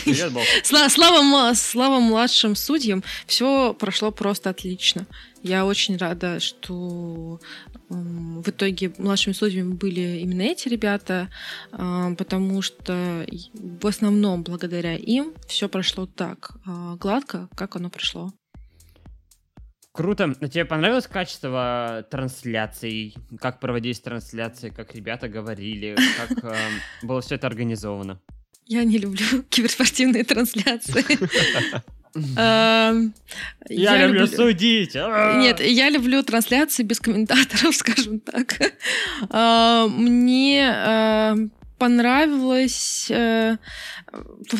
[0.04, 0.42] Привет, Бог.
[0.64, 5.06] Сла- Слава, слава младшим судьям, все прошло просто отлично.
[5.42, 7.40] Я очень рада, что
[7.90, 11.28] м, в итоге младшими судьями были именно эти ребята,
[11.72, 18.32] а, потому что в основном благодаря им все прошло так а, гладко, как оно прошло.
[19.94, 20.34] Круто.
[20.40, 23.14] А тебе понравилось качество трансляций?
[23.40, 26.72] Как проводились трансляции, как ребята говорили, как эм,
[27.02, 28.20] было все это организовано?
[28.66, 31.04] Я не люблю киберспортивные трансляции.
[32.36, 33.12] Эм,
[33.68, 34.94] Я, люблю судить.
[34.96, 35.36] а!
[35.40, 38.54] Нет, я люблю трансляции без комментаторов, скажем так.
[39.30, 41.36] А, Мне а,
[41.84, 43.58] понравилось э,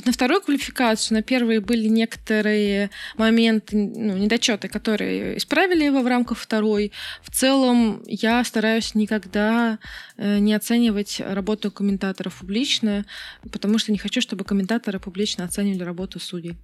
[0.06, 6.36] на вторую квалификацию, на первой были некоторые моменты, ну, недочеты, которые исправили его в рамках
[6.38, 6.92] второй.
[7.22, 9.78] В целом я стараюсь никогда
[10.18, 13.06] э, не оценивать работу комментаторов публично,
[13.50, 16.56] потому что не хочу, чтобы комментаторы публично оценивали работу судей.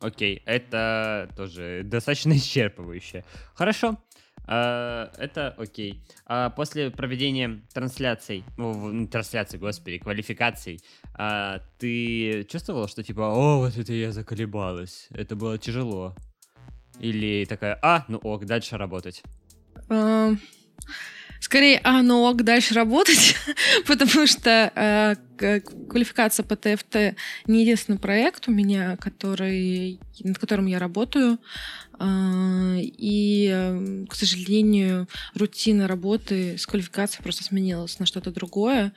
[0.00, 3.22] Окей, это тоже достаточно исчерпывающе.
[3.54, 3.96] Хорошо.
[4.46, 6.02] А, Это окей.
[6.26, 10.80] А После проведения трансляций, ну, трансляций, господи, квалификаций,
[11.14, 16.14] а, ты чувствовала, что типа, о, вот это я заколебалась, это было тяжело?
[16.98, 19.22] Или такая, а, ну ок, дальше работать.
[19.88, 20.34] А,
[21.40, 23.34] Скорее, а, ну ок, дальше работать,
[23.86, 25.16] потому что э,
[25.88, 27.16] квалификация по ТФТ
[27.46, 31.38] не единственный проект у меня, который, над которым я работаю.
[32.02, 38.92] А, И, э, к сожалению, рутина работы с квалификацией просто сменилась на что-то другое.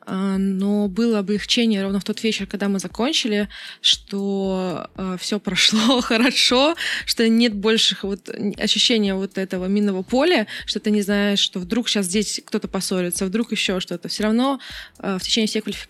[0.00, 3.48] А, Но было облегчение ровно в тот вечер, когда мы закончили,
[3.80, 6.74] что все прошло хорошо,
[7.06, 8.28] что нет больших вот
[8.58, 13.26] ощущения вот этого минного поля, что ты не знаешь, что вдруг сейчас здесь кто-то поссорится,
[13.26, 14.08] вдруг еще что-то.
[14.08, 14.58] Все равно
[14.98, 15.87] э, в течение всей квалификации,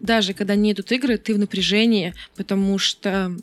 [0.00, 3.36] даже когда не идут игры, ты в напряжении, потому что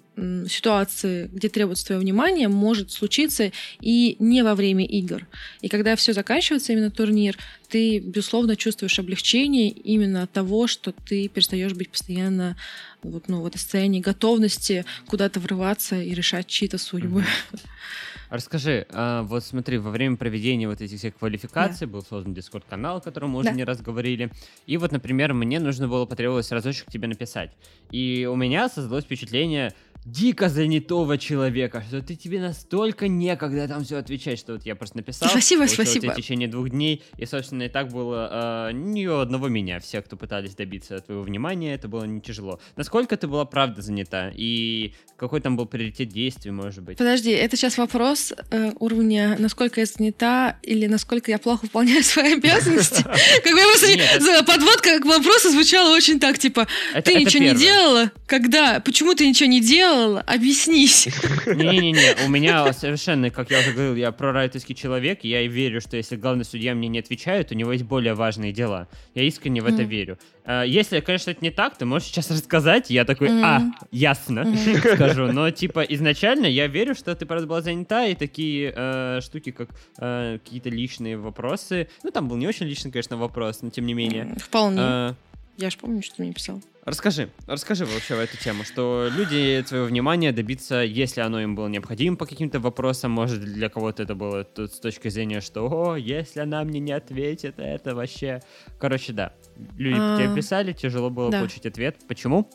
[0.48, 3.52] ситуации, где требуется твое внимание, может случиться
[3.82, 5.28] и не во время игр.
[5.62, 11.28] И когда все заканчивается, именно турнир, ты, безусловно, чувствуешь облегчение именно от того, что ты
[11.28, 12.56] перестаешь быть постоянно
[13.04, 17.26] вот, ну, в этой состоянии готовности куда-то врываться и решать чьи-то судьбы.
[18.36, 23.02] Расскажи, а, вот смотри, во время проведения вот этих всех квалификаций был создан дискорд-канал, о
[23.02, 23.56] котором мы уже Да.
[23.56, 24.30] не раз говорили.
[24.68, 27.52] И вот, например, мне нужно было, потребовалось разочек тебе написать.
[27.92, 29.74] И у меня создалось впечатление
[30.06, 34.98] дико занятого человека, что ты тебе настолько некогда там все отвечать, что вот я просто
[34.98, 35.30] написал.
[35.30, 36.12] Спасибо, спасибо.
[36.12, 39.80] В течение двух дней, и, собственно, и так было а, ни одного меня.
[39.80, 42.60] Все, кто пытались добиться твоего внимания, это было не тяжело.
[42.76, 44.32] Насколько ты была правда занята?
[44.36, 46.98] И какой там был приоритет действий, может быть?
[46.98, 52.34] Подожди, это сейчас вопрос э, уровня, насколько я занята или насколько я плохо выполняю свои
[52.34, 53.04] обязанности.
[53.44, 56.68] Как бы подводка к вопросу звучала очень так, типа,
[57.04, 58.12] ты ничего не делала?
[58.28, 58.80] Когда?
[58.80, 59.95] Почему ты ничего не делала?
[60.26, 61.08] Объяснись.
[61.46, 65.98] Не-не-не, у меня совершенно, как я уже говорил, я прорайтовский человек, я и верю, что
[65.98, 68.88] если главный судья мне не отвечает, у него есть более важные дела.
[69.14, 70.18] Я искренне в это верю.
[70.44, 74.46] А, Если, конечно, это не так, ты можешь сейчас рассказать, я такой, а, ясно,
[74.96, 75.32] скажу.
[75.32, 79.70] Но, типа, изначально я верю, что ты просто была занята, и такие э, штуки, как
[79.98, 83.94] э, какие-то личные вопросы, ну, там был не очень личный, конечно, вопрос, но тем не
[83.94, 84.36] менее.
[84.40, 85.16] Вполне.
[85.58, 86.62] Я же помню, что ты мне писал.
[86.84, 91.68] Расскажи, расскажи вообще в эту тему, что люди твоего внимания добиться, если оно им было
[91.68, 95.96] необходимо по каким-то вопросам, может для кого-то это было тут с точки зрения, что о,
[95.96, 98.42] если она мне не ответит, это вообще...
[98.80, 99.34] Короче, да,
[99.78, 101.40] люди А, тебе писали, тяжело было да.
[101.40, 101.98] получить ответ.
[102.08, 102.48] Почему?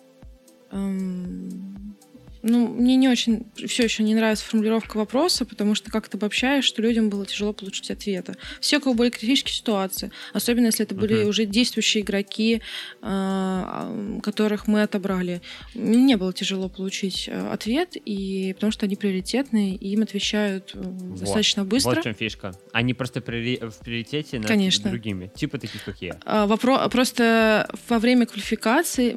[0.71, 1.97] Эм,
[2.43, 6.81] Ну, мне не очень все еще не нравится формулировка вопроса, потому что как-то обобщаешь, что
[6.83, 8.35] людям было тяжело получить ответы.
[8.61, 11.29] Все, у кого были критические ситуации, особенно если это были Мгм.
[11.29, 12.63] уже действующие игроки,
[13.03, 15.43] а, которых мы отобрали.
[15.75, 20.71] Мне не было тяжело получить э, ответ, и потому что они приоритетные, и им отвечают
[20.75, 20.83] э,
[21.19, 21.91] достаточно быстро.
[21.91, 22.55] Вот в чем фишка.
[22.73, 24.91] Они просто приори- в приоритете над Конечно.
[24.91, 26.19] другими, типа таких, как я.
[26.25, 29.15] А, вопро- Просто во время квалификации...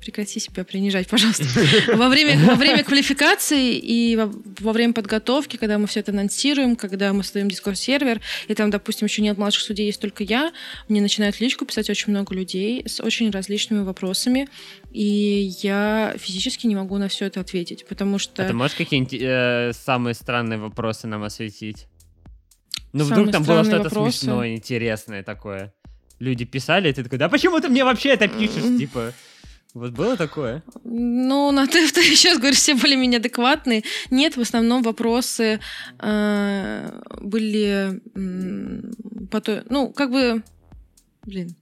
[0.00, 1.44] Прекрати себя принижать, пожалуйста.
[1.94, 6.76] Во время, во время квалификации и во, во время подготовки, когда мы все это анонсируем,
[6.76, 10.52] когда мы создаем дискорд-сервер, и там, допустим, еще нет младших судей, есть только я,
[10.88, 14.48] мне начинают личку писать очень много людей с очень различными вопросами,
[14.90, 18.44] и я физически не могу на все это ответить, потому что...
[18.44, 21.86] А ты можешь какие-нибудь э, самые странные вопросы нам осветить?
[22.92, 24.18] Ну, Самые вдруг там было что-то вопросы?
[24.18, 25.72] смешное, интересное такое.
[26.18, 28.62] Люди писали, и ты такой, да почему ты мне вообще это пишешь?
[28.78, 29.12] Типа,
[29.74, 30.62] вот было такое?
[30.84, 33.84] Ну, на ТФТ, сейчас говорю, все более-менее адекватные.
[34.10, 35.60] Нет, в основном вопросы
[35.98, 38.00] э, были...
[39.30, 40.42] по той- ну, как бы...
[41.24, 41.54] блин,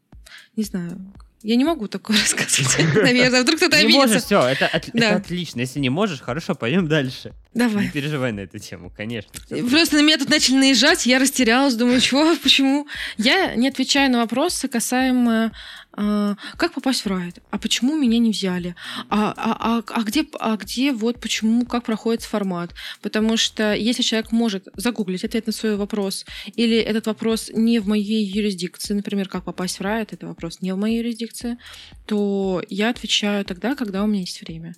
[0.56, 0.98] не знаю.
[1.42, 3.42] Я не могу такое рассказывать, наверное.
[3.42, 4.26] Вдруг кто-то Не можешь, обидится.
[4.26, 5.14] все, это, от- это Да.
[5.16, 5.60] отлично.
[5.60, 7.32] Если не можешь, хорошо, пойдем дальше.
[7.54, 7.90] Не Давай.
[7.90, 9.30] переживай на эту тему, конечно.
[9.70, 12.86] Просто на меня тут начали наезжать, я растерялась, думаю, чего, почему?
[13.16, 15.52] Я не отвечаю на вопросы касаемо
[16.00, 18.76] а, как попасть в райд, а почему меня не взяли,
[19.08, 22.72] а, а, а, а где, а где вот почему, как проходит формат,
[23.02, 26.24] потому что если человек может загуглить ответ на свой вопрос,
[26.54, 30.72] или этот вопрос не в моей юрисдикции, например, как попасть в райд, это вопрос не
[30.72, 31.58] в моей юрисдикции,
[32.06, 34.74] то я отвечаю тогда, когда у меня есть время.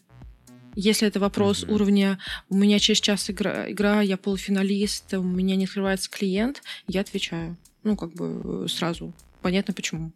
[0.77, 1.73] Если это вопрос Мгм.
[1.73, 2.19] уровня
[2.49, 7.57] у меня через час игра, игра, я полуфиналист, у меня не открывается клиент, я отвечаю.
[7.83, 9.13] Ну, как бы э, сразу.
[9.43, 10.13] Понятно почему.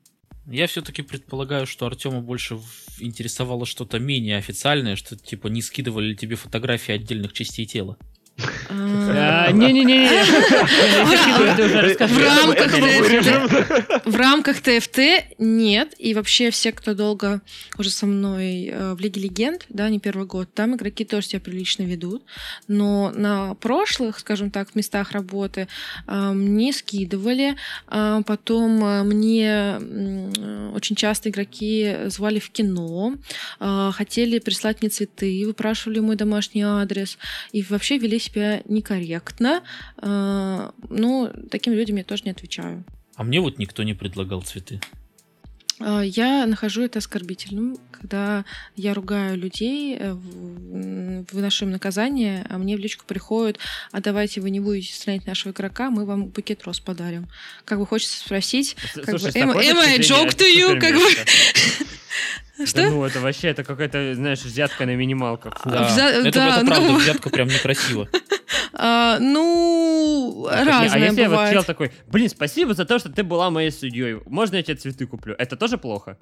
[0.47, 2.59] Я все-таки предполагаю, что Артема больше
[3.01, 7.97] интересовало что-то менее официальное, что типа не скидывали ли тебе фотографии отдельных частей тела.
[8.69, 10.09] А, Не-не-не,
[13.01, 14.03] уже Это.
[14.05, 14.99] В рамках ТФТ
[15.39, 15.95] нет.
[15.99, 17.43] И вообще все, кто долго
[17.79, 21.41] уже со мной э, в Лиге Легенд, да, не первый год, там игроки тоже себя
[21.41, 22.25] прилично ведут.
[22.67, 25.69] Но на прошлых, скажем так, местах работы
[26.07, 27.55] э, мне скидывали.
[27.87, 29.79] А Потом э, мне
[30.75, 33.15] очень часто игроки звали в кино,
[33.59, 37.19] хотели прислать мне цветы, выпрашивали мой домашний адрес
[37.53, 39.63] и вообще вели себя некорректно.
[40.03, 42.85] Э, Ну, таким людям я тоже не отвечаю.
[43.17, 44.81] А мне вот никто не предлагал цветы.
[45.81, 48.45] А, Я нахожу это оскорбительным, когда
[48.77, 50.13] я ругаю людей, э,
[51.33, 53.59] выношу им наказание, а мне в личку приходят,
[53.93, 57.27] а давайте вы не будете странить нашего игрока, мы вам букет роз подарим.
[57.65, 60.79] Как бы хочется спросить, как слушай, бы, am- am I a joke to you?
[60.79, 61.03] Как бы,
[62.59, 62.77] место.
[62.77, 62.91] Да что?
[62.91, 65.55] ну, это вообще, это какая-то, знаешь, взятка на минималках.
[65.65, 68.09] А, Да, взя- это, да, это правда, ну- взятка прям некрасиво.
[68.73, 71.53] А, Ну, Не, разное А если вот бывает.
[71.53, 75.07] чел такой, блин, спасибо за то, что ты была моей судьей, можно я тебе цветы
[75.07, 75.35] куплю?
[75.39, 76.17] Это тоже плохо?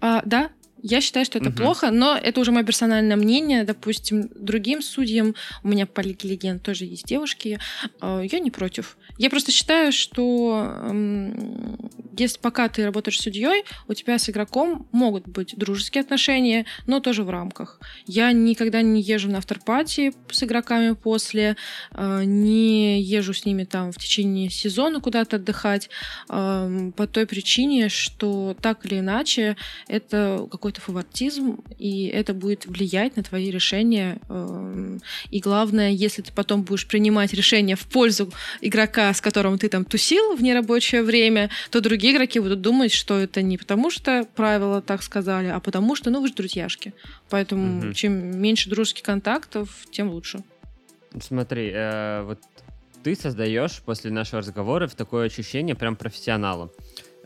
[0.00, 0.50] А, да,
[0.82, 1.56] я считаю, что это Мгм.
[1.58, 3.64] плохо, но это уже мое персональное мнение.
[3.64, 7.58] Допустим, другим судьям, у меня по Лиге Легенд тоже есть девушки,
[8.00, 8.96] а, я не против.
[9.18, 11.78] Я просто считаю, что м,
[12.16, 17.22] если пока ты работаешь судьей, у тебя с игроком могут быть дружеские отношения, но тоже
[17.24, 17.80] в рамках.
[18.06, 21.56] Я никогда не езжу на авторпати с игроками после,
[21.92, 25.90] а, не езжу с ними там в течение сезона куда-то отдыхать,
[26.28, 29.56] ам, по той причине, что так или иначе
[29.88, 34.18] это какой-то фаворитизм, и это будет влиять на твои решения.
[34.28, 35.00] эм,
[35.30, 39.84] И главное, если ты потом будешь принимать решения в пользу игрока, с которым ты там
[39.84, 44.82] тусил в нерабочее время, то другие игроки будут думать, что это не потому, что правила
[44.82, 46.92] так сказали, а потому что, ну, вы же друзьяшки.
[47.30, 47.94] Поэтому Мгм.
[47.94, 50.42] чем меньше дружеских контактов, тем лучше.
[51.18, 52.40] Смотри, э, вот
[53.02, 56.70] ты создаешь после нашего разговора такое ощущение прям профессионала.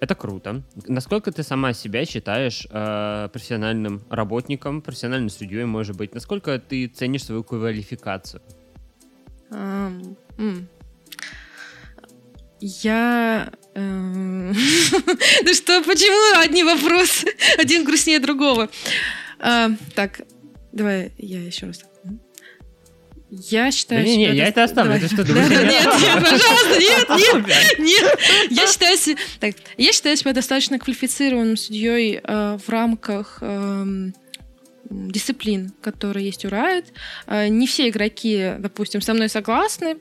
[0.02, 0.62] Это круто.
[0.88, 6.12] Насколько ты сама себя считаешь э, профессиональным работником, профессиональным судьей, может быть?
[6.12, 8.42] Насколько ты ценишь свою квалификацию?
[9.52, 10.66] Ам, м.
[12.58, 13.52] Я...
[13.74, 14.52] эм,
[15.44, 17.28] Да что, почему одни вопросы?
[17.56, 18.70] Один грустнее другого.
[19.38, 20.22] А, Так,
[20.72, 21.84] давай я еще раз.
[23.34, 25.00] Я считаю Не-не-не, себя я дост- это оставлю.
[25.00, 27.08] Ты что, Да, да, я- Нет, нет, пожалуйста, нет,
[27.48, 28.18] нет, нет.
[28.50, 28.98] Я считаю,
[29.40, 34.14] так, я считаю себя достаточно квалифицированным судьей э, в рамках эм,
[34.90, 36.84] дисциплин, которые есть у Riot.
[37.26, 39.96] Э, Не все игроки, допустим, со мной согласны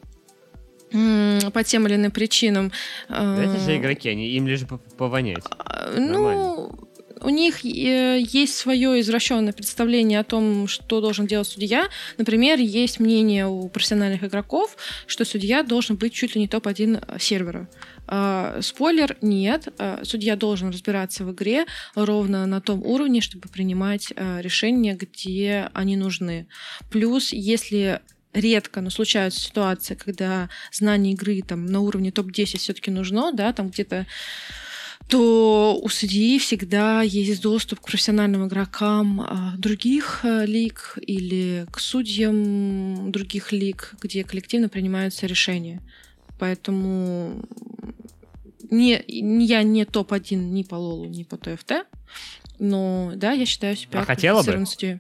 [0.91, 2.71] по тем или иным причинам.
[3.07, 4.61] Да Это же Э, игроки, они, им лишь
[4.97, 5.43] повонять.
[5.57, 6.69] а, Ну,
[7.22, 11.88] у них э, есть свое извращенное представление о том, что должен делать судья.
[12.17, 17.69] Например, есть мнение у профессиональных игроков, что судья должен быть чуть ли не топ-1 сервера.
[18.07, 19.69] А, Спойлер, нет.
[19.78, 21.65] А, Судья должен разбираться в игре
[21.95, 26.47] ровно на том уровне, чтобы принимать а, решения, где они нужны.
[26.89, 28.01] Плюс, если
[28.34, 33.69] редко, но случаются ситуации, когда знание игры там на уровне топ-10 все-таки нужно, да, там
[33.69, 34.05] где-то
[35.12, 41.80] то у судьи всегда есть доступ к профессиональным игрокам а, других а, лиг или к
[41.82, 45.82] судьям других лиг, где коллективно принимаются решения.
[46.39, 47.43] Поэтому
[48.70, 51.86] не, я не топ-1 ни по Лолу, ни по ТФТ,
[52.57, 54.66] но да, я считаю себя А хотела бы?
[54.66, 54.99] судьей.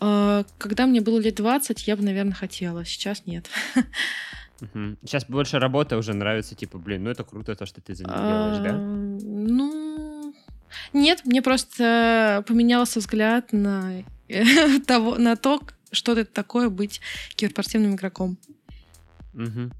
[0.00, 2.84] А, Когда мне было лет 20, я бы, наверное, хотела.
[2.84, 3.46] Сейчас нет.
[4.60, 4.98] Мгм.
[5.02, 8.26] Сейчас больше работы уже нравится, типа, блин, ну это круто, то, что ты за ним
[8.26, 8.80] делаешь, да?
[9.22, 10.34] Ну,
[10.92, 14.04] нет, мне просто поменялся взгляд на
[14.86, 15.60] того, на то,
[15.92, 17.00] что это такое быть
[17.36, 18.38] киберспортивным игроком.
[19.32, 19.72] Мгм.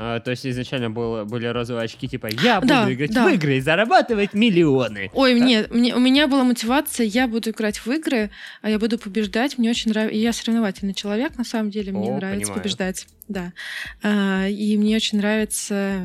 [0.00, 3.26] А, то есть изначально было, были розовые очки, типа, я буду Да, играть да.
[3.26, 5.10] в игры и зарабатывать миллионы.
[5.12, 8.30] Ой, нет, мне, у меня была мотивация, я буду играть в игры,
[8.62, 9.58] а я буду побеждать.
[9.58, 10.16] Мне очень нравится.
[10.16, 12.62] Я соревновательный человек, на самом деле, мне О, нравится понимаю.
[12.62, 13.06] побеждать.
[13.26, 13.52] Да.
[14.04, 16.00] А, и мне очень нравится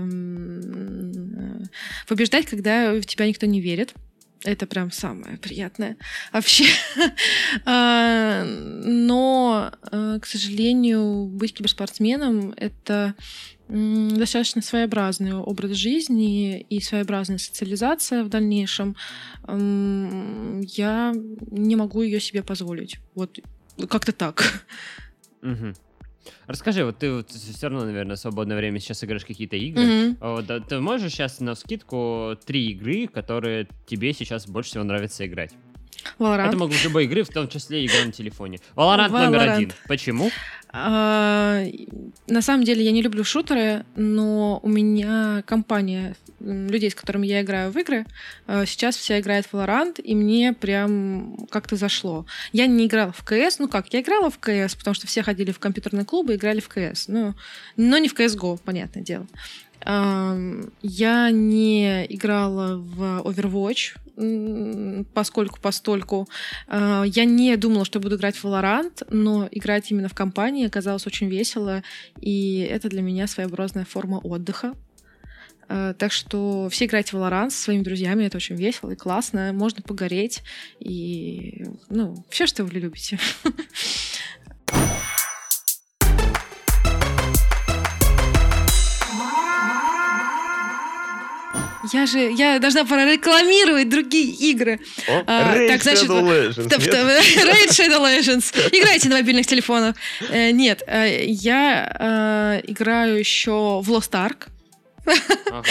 [2.07, 3.93] побеждать, когда в тебя никто не верит.
[4.43, 5.97] Это прям самое приятное
[6.33, 6.65] вообще.
[7.65, 13.13] А, Но, э, к сожалению, быть киберспортсменом— это
[13.73, 18.95] достаточно своеобразный образ жизни и своеобразная социализация в дальнейшем.
[19.47, 22.97] Я не могу ее себе позволить.
[23.15, 23.39] Вот
[23.89, 24.65] как-то так.
[25.41, 25.73] Мгм.
[26.45, 30.15] Расскажи, вот ты все равно, наверное, в свободное время сейчас играешь какие-то игры.
[30.21, 34.83] А вот, да, ты можешь сейчас на скидку три игры, которые тебе сейчас больше всего
[34.83, 35.53] нравится играть?
[36.19, 36.47] Valorant.
[36.47, 38.59] Это могут быть любые игры, в том числе игра на телефоне.
[38.75, 39.55] Valorant номер Valorant.
[39.55, 39.73] один.
[39.87, 40.31] Почему?
[40.75, 41.63] А,
[42.27, 47.41] На самом деле я не люблю шутеры, но у меня компания людей, с которыми я
[47.41, 48.05] играю в игры,
[48.47, 52.25] э, сейчас вся играет в Valorant, и мне прям как-то зашло.
[52.51, 55.51] Я не играла в КС, ну как, я играла в КС, потому что все ходили
[55.51, 57.35] в компьютерные клубы и играли в КС, ну,
[57.77, 59.27] но не в CSGO, понятное дело.
[59.85, 66.27] Я не играла в Overwatch, поскольку постольку.
[66.67, 71.07] А, Я не думала, что буду играть в Valorant, но играть именно в компании оказалось
[71.07, 71.83] очень весело,
[72.21, 74.73] и это для меня своеобразная форма отдыха.
[75.67, 79.51] А, Так что все играйте в Valorant со своими друзьями, это очень весело и классно,
[79.51, 80.43] можно погореть,
[80.79, 83.17] и, ну, все, что вы любите.
[91.91, 94.79] Я же, я должна прорекламировать другие игры.
[95.07, 96.75] О, А, Raid так, значит, Shadow Legends, т-
[97.45, 98.53] Raid Shadow Legends.
[98.71, 99.95] Играйте на мобильных телефонах.
[100.29, 104.47] Э, Нет, э, я э, играю еще в Lost Ark.
[105.05, 105.63] Ага.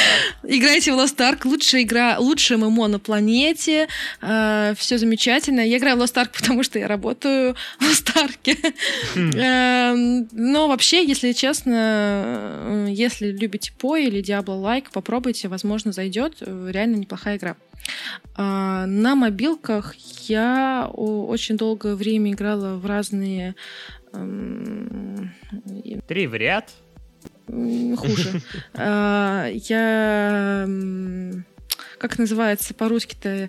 [0.45, 1.41] Играйте в Lost Ark.
[1.45, 3.89] Лучшая игра, лучшее ММО на планете.
[4.21, 5.61] все замечательно.
[5.61, 8.75] Я играю в Lost Ark, потому что я работаю в Lost Ark.
[9.17, 16.37] Эм, Но вообще, если честно, э, если любите по или Diablo-like, попробуйте, возможно, зайдет.
[16.41, 17.57] Э, Реально неплохая игра.
[18.37, 19.95] А, На мобилках
[20.29, 23.55] я очень долгое время играла в разные
[24.13, 25.33] эм,
[26.07, 26.71] Три в ряд.
[27.47, 28.41] Хуже.
[28.75, 30.67] А, Я...
[31.99, 33.49] Как называется по-русски-то?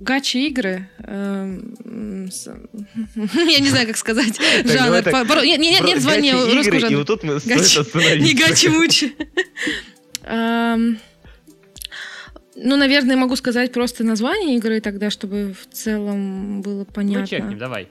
[0.00, 0.88] Гачи игры.
[0.98, 1.74] эм,
[2.34, 4.38] Я не знаю, как сказать.
[4.64, 5.02] Жанр.
[5.44, 6.96] Нет, гачи русского игры, И жанра.
[6.98, 7.34] вот тут мы.
[7.34, 9.14] Не гачи-мучи.
[10.24, 10.98] Ам,
[12.56, 17.20] Ну, наверное, могу сказать просто название игры тогда, чтобы в целом было понятно.
[17.20, 17.88] Ну, чекнем, давай.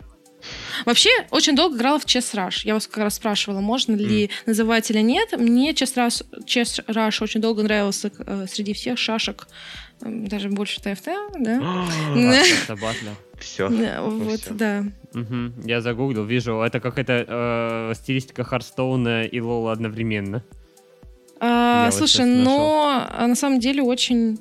[0.86, 2.62] Вообще, очень долго играла в Chess Rush.
[2.64, 5.32] Я вас как раз спрашивала, можно ли называть или нет.
[5.38, 9.48] Мне Chess Rush, Chess Rush очень долго нравился э, среди всех шашек.
[10.02, 11.10] Даже больше ТФТ,
[11.40, 11.60] да?
[12.70, 13.16] Батлер.
[13.40, 13.70] Все.
[13.70, 14.84] Да, Вот, да.
[15.14, 15.54] Мгм.
[15.66, 20.44] Я загуглил, вижу, это какая-то э, стилистика Харстоуна и Лола одновременно.
[21.40, 22.44] А, вот слушай, нашел.
[22.44, 24.40] но а, на самом деле очень...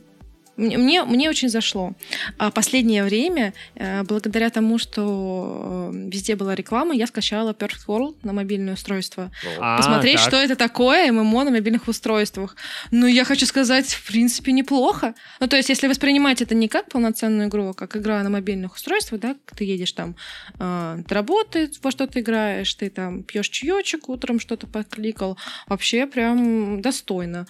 [0.57, 1.94] Мне, мне, очень зашло.
[2.38, 8.16] А последнее время, э, благодаря тому, что э, везде была реклама, я скачала Perfect World
[8.22, 9.30] на мобильное устройство.
[9.59, 10.28] А, посмотреть, так.
[10.28, 12.57] что это такое ММО на мобильных устройствах.
[12.90, 15.14] Ну, я хочу сказать, в принципе, неплохо.
[15.40, 18.74] Ну, то есть, если воспринимать это не как полноценную игру, а как игра на мобильных
[18.74, 20.16] устройствах, да, ты едешь там
[20.59, 25.38] э, до работы, во что ты играешь, ты там пьешь чаечек, утром что-то подкликал.
[25.66, 27.46] Вообще прям достойно.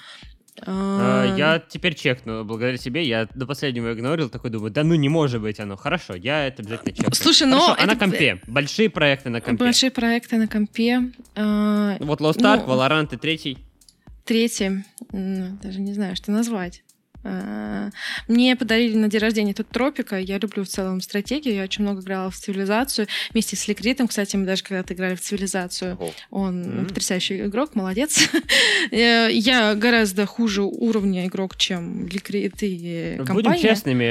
[0.61, 5.09] А, Я теперь чекну, благодаря тебе, я до последнего игнорил, такой думаю, да ну не
[5.09, 5.77] может быть оно.
[5.77, 7.15] Хорошо, я это обязательно чекну.
[7.15, 8.41] Слушай, но а на это компе?
[8.47, 9.65] Большие проекты на компе.
[9.65, 11.11] большие проекты на компе.
[11.35, 13.59] А, Вот Lost Ну, Ark, Valorant и третий.
[14.25, 16.83] Третье, м, даже не знаю, что назвать.
[17.25, 17.91] А,
[18.29, 20.17] Мне подарили на день рождения тут Тропика.
[20.19, 21.55] Я люблю в целом стратегию.
[21.55, 23.07] Я очень много играла в цивилизацию.
[23.33, 25.99] Вместе с Ликритом, кстати, мы даже когда-то играли в цивилизацию.
[26.31, 26.87] Он Мгм.
[26.87, 28.19] потрясающий игрок, молодец.
[28.91, 33.63] Э, Я гораздо хуже уровня игрок, чем Ликрит и Будем компания.
[33.63, 34.05] честными,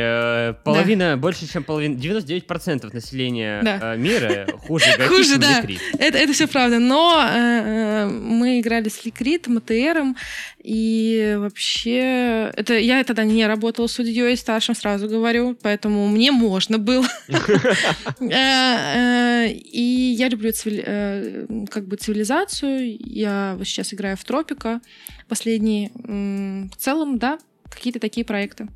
[0.52, 3.94] э, половина, больше чем половина, 99% населения Да.
[3.94, 5.60] э, мира хуже игроки, Хуже, чем да.
[5.62, 5.82] Ликрит.
[6.00, 6.80] Это, это все правда.
[6.80, 10.16] Но э, э, мы играли с Ликритом, АТРом,
[10.64, 12.52] и вообще...
[12.56, 17.08] Это, я тогда не работала судьей старшим, сразу говорю, поэтому мне можно было.
[18.20, 22.98] Э, э, И я люблю э, как бы цивилизацию.
[23.00, 24.82] Я вот сейчас играю в Тропика
[25.28, 25.92] последние.
[25.96, 27.40] В целом, да,
[27.70, 28.68] какие-то такие проекты.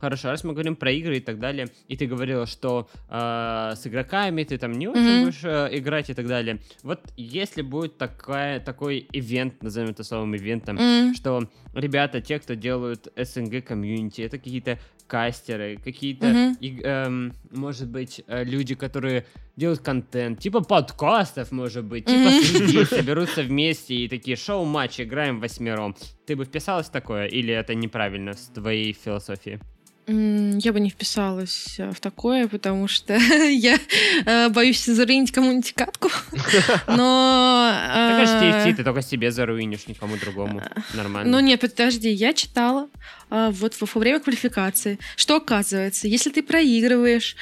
[0.00, 3.86] Хорошо, раз мы говорим про игры и так далее, и ты говорила, что э, с
[3.86, 5.24] игроками ты там не очень Мгм.
[5.24, 6.58] будешь э, играть и так далее.
[6.82, 11.14] Вот если будет такая, такой ивент, назовем это словом ивентом, М.
[11.14, 18.22] что ребята, те, кто делают СНГ комьюнити, это какие-то кастеры, какие-то, и, эм, может быть,
[18.26, 19.24] э, люди, которые
[19.56, 22.66] делают контент, типа подкастов, может быть, типа Мгм.
[22.66, 25.96] людей соберутся вместе и такие шоу-матчи, играем восьмером.
[26.26, 29.60] Ты бы вписалась в такое, или это неправильно с твоей философией?
[30.08, 33.16] Я бы не вписалась э, в такое, потому что
[33.48, 33.76] я
[34.24, 36.10] э, боюсь заруинить кому-нибудь катку.
[36.86, 37.72] Но...
[37.72, 40.62] Так э, ты только себе заруинишь, никому другому.
[40.94, 41.32] Нормально.
[41.32, 42.88] Ну нет, подожди, я читала
[43.30, 47.34] вот во, время квалификации, что оказывается, если ты проигрываешь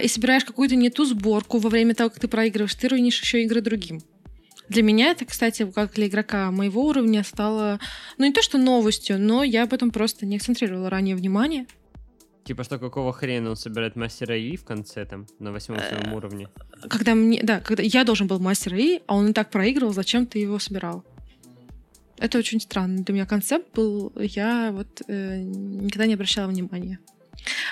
[0.00, 3.42] и собираешь какую-то не ту сборку во время того, как ты проигрываешь, ты руинишь еще
[3.42, 4.00] игры другим.
[4.68, 7.80] Для меня это, кстати, как для игрока моего уровня стало,
[8.16, 11.66] ну не то что новостью, но я об этом просто не акцентрировала ранее внимание.
[12.44, 16.12] Типа, что какого хрена он собирает мастера И в конце, там, на восьмом Э, своем
[16.12, 16.48] уровне?
[16.90, 20.26] Когда мне, да, когда я должен был мастер И, а он и так проигрывал, зачем
[20.26, 21.04] ты его собирал?
[22.18, 24.12] Это очень странный для меня концепт был.
[24.16, 26.98] Я вот э, никогда не обращала внимания.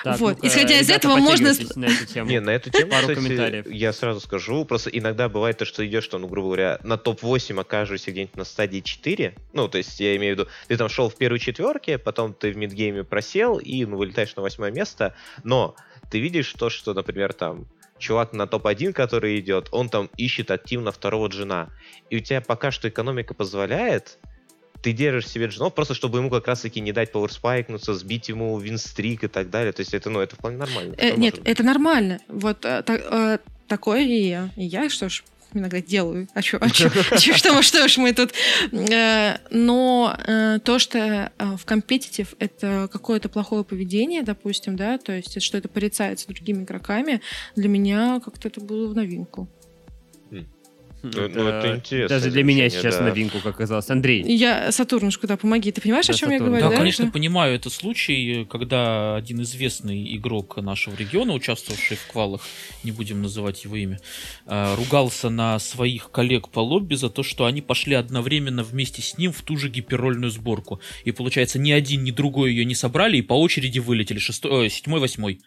[0.03, 2.29] Так, вот, ну-ка, исходя из этого, можно на эту тему.
[2.29, 3.67] Не, на эту тему, Пару кстати, комментариев.
[3.69, 7.59] я сразу скажу, просто иногда бывает то, что идешь, что, ну, грубо говоря, на топ-8
[7.59, 11.09] окажешься где-нибудь на стадии 4, ну, то есть я имею в виду, ты там шел
[11.09, 15.75] в первой четверке, потом ты в мидгейме просел и, ну, вылетаешь на восьмое место, но
[16.11, 17.67] ты видишь то, что, например, там,
[17.97, 21.69] чувак на топ-1, который идет, он там ищет активно второго джина,
[22.09, 24.19] и у тебя пока что экономика позволяет,
[24.83, 29.23] ты держишь себе джинов, просто чтобы ему как раз-таки не дать пауэрспайкнуться, сбить ему винстрик
[29.23, 29.71] и так далее.
[29.71, 30.93] То есть это, ну, это вполне нормально.
[30.97, 32.19] Э, нет, это нормально.
[32.27, 32.99] Вот э, та-
[33.35, 34.49] э, такое и я.
[34.57, 35.23] И я, что ж,
[35.53, 36.27] иногда делаю.
[36.33, 38.33] А чё, а чё, а что, мы- что ж мы тут...
[38.71, 45.41] Э, Но э, то, что в компетитив это какое-то плохое поведение, допустим, да, то есть
[45.41, 47.21] что это порицается другими игроками,
[47.55, 49.47] для меня как-то это было в новинку.
[51.03, 52.17] Ну, ну, это интересно.
[52.17, 53.03] Даже для меня сейчас да.
[53.03, 53.89] новинку, как оказалось.
[53.89, 55.69] Андрей, Я, Сатурнушку, да, помоги.
[55.71, 56.59] Ты понимаешь, Да, о чем я Сатурн.
[56.59, 56.69] говорю?
[56.69, 57.11] Да, конечно, Да.
[57.11, 57.55] понимаю.
[57.55, 62.41] Это случай, когда один известный игрок нашего региона, участвовавший в квалах,
[62.85, 63.99] не будем называть его имя,
[64.45, 69.17] э, ругался на своих коллег по лобби за то, что они пошли одновременно вместе с
[69.17, 70.79] ним в ту же гиперрольную сборку.
[71.03, 74.19] И получается, ни один, ни другой ее не собрали и по очереди вылетели.
[74.19, 75.41] Шестой, э, седьмой, восьмой.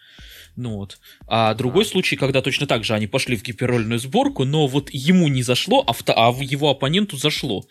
[0.57, 0.99] Ну вот.
[1.27, 5.29] А другой случай, когда точно так же они пошли в гиперрольную сборку, но вот ему
[5.29, 7.65] не зашло, а, вто- а в его оппоненту зашло.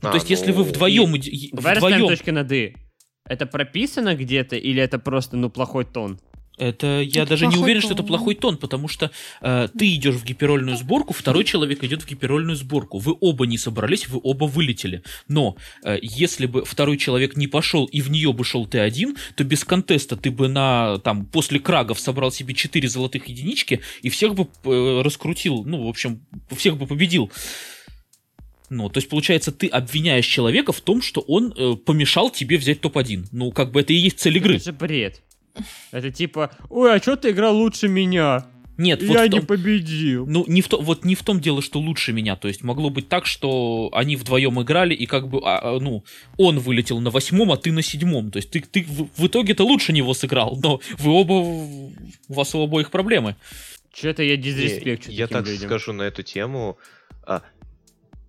[0.00, 1.12] Ну, А, то есть, если ну, вы вдвоем...
[1.52, 2.74] давай расставим вдвоем точки над «и».
[3.26, 6.18] Это прописано где-то или это просто, ну, плохой тон?
[6.56, 8.06] Это я Это даже не уверен, что это тон.
[8.06, 12.56] плохой тон, потому что э, ты идешь в гиперольную сборку, второй человек идет в гиперольную
[12.56, 12.98] сборку.
[12.98, 15.02] Вы оба не собрались, вы оба вылетели.
[15.26, 19.16] Но э, если бы второй человек не пошел и в нее бы шел ты один,
[19.34, 24.08] то без контеста ты бы на там после крагов собрал себе 4 золотых единички и
[24.08, 26.24] всех бы э, раскрутил, ну, в общем,
[26.56, 27.32] всех бы победил.
[28.70, 32.80] Ну, то есть, получается, ты обвиняешь человека в том, что он э, помешал тебе взять
[32.80, 33.26] топ-1.
[33.32, 34.56] Ну, как бы это и есть цель игры.
[34.56, 35.20] Это же бред.
[35.92, 38.46] Это типа, ой, а что ты играл лучше меня?
[38.76, 40.26] Нет, вот Я в том- не победил.
[40.26, 42.34] Ну, не в то, вот не в том дело, что лучше меня.
[42.34, 46.04] То есть могло быть так, что они вдвоем играли, и как бы, а, а, ну,
[46.38, 48.32] он вылетел на восьмом, а ты на седьмом.
[48.32, 51.92] То есть ты, ты в, в итоге-то лучше него сыграл, но вы оба, у
[52.34, 53.36] вас у обоих проблемы.
[53.94, 55.68] Что-то я Не, дизреспекчу Я так людям.
[55.68, 56.76] скажу на эту тему.
[57.26, 57.42] А,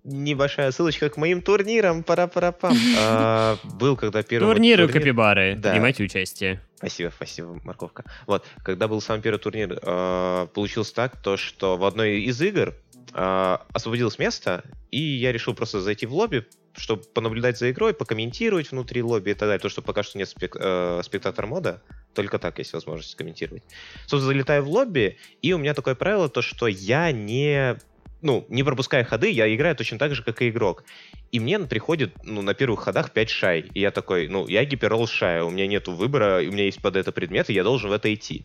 [0.06, 2.02] небольшая ссылочка к моим турнирам.
[2.02, 2.76] Пара-пара-пам.
[2.98, 4.46] А, Был, когда первый...
[4.46, 5.56] Турниры турнир- Капибары.
[5.56, 5.70] Да.
[5.72, 6.60] Принимайте участие.
[6.76, 8.04] Спасибо, спасибо, морковка.
[8.26, 12.74] Вот, когда был самый первый турнир, э, получилось так, то, что в одной из игр
[13.14, 16.46] э, освободилось место, и я решил просто зайти в лобби,
[16.76, 20.28] чтобы понаблюдать за игрой, покомментировать внутри лобби и так далее, то, что пока что нет
[20.28, 21.82] спек- э, спектатор мода,
[22.14, 23.62] только так есть возможность комментировать.
[24.06, 27.76] Собственно, залетаю в лобби, и у меня такое правило, то, что я не
[28.22, 30.84] ну, не пропуская ходы, я играю точно так же, как и игрок.
[31.32, 33.60] И мне приходит, ну, на первых ходах 5 шай.
[33.74, 36.96] И я такой, ну, я гиперролл шая, у меня нету выбора, у меня есть под
[36.96, 38.44] это предметы, я должен в это идти.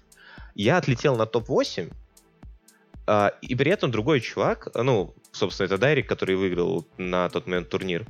[0.56, 1.92] Я отлетел на топ-8,
[3.08, 7.70] а, и при этом другой чувак, ну, собственно, это Дайрик, который выиграл на тот момент
[7.70, 8.06] турнир,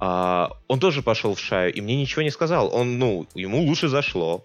[0.00, 2.74] а, он тоже пошел в шаю, и мне ничего не сказал.
[2.74, 4.44] Он, ну, ему лучше зашло.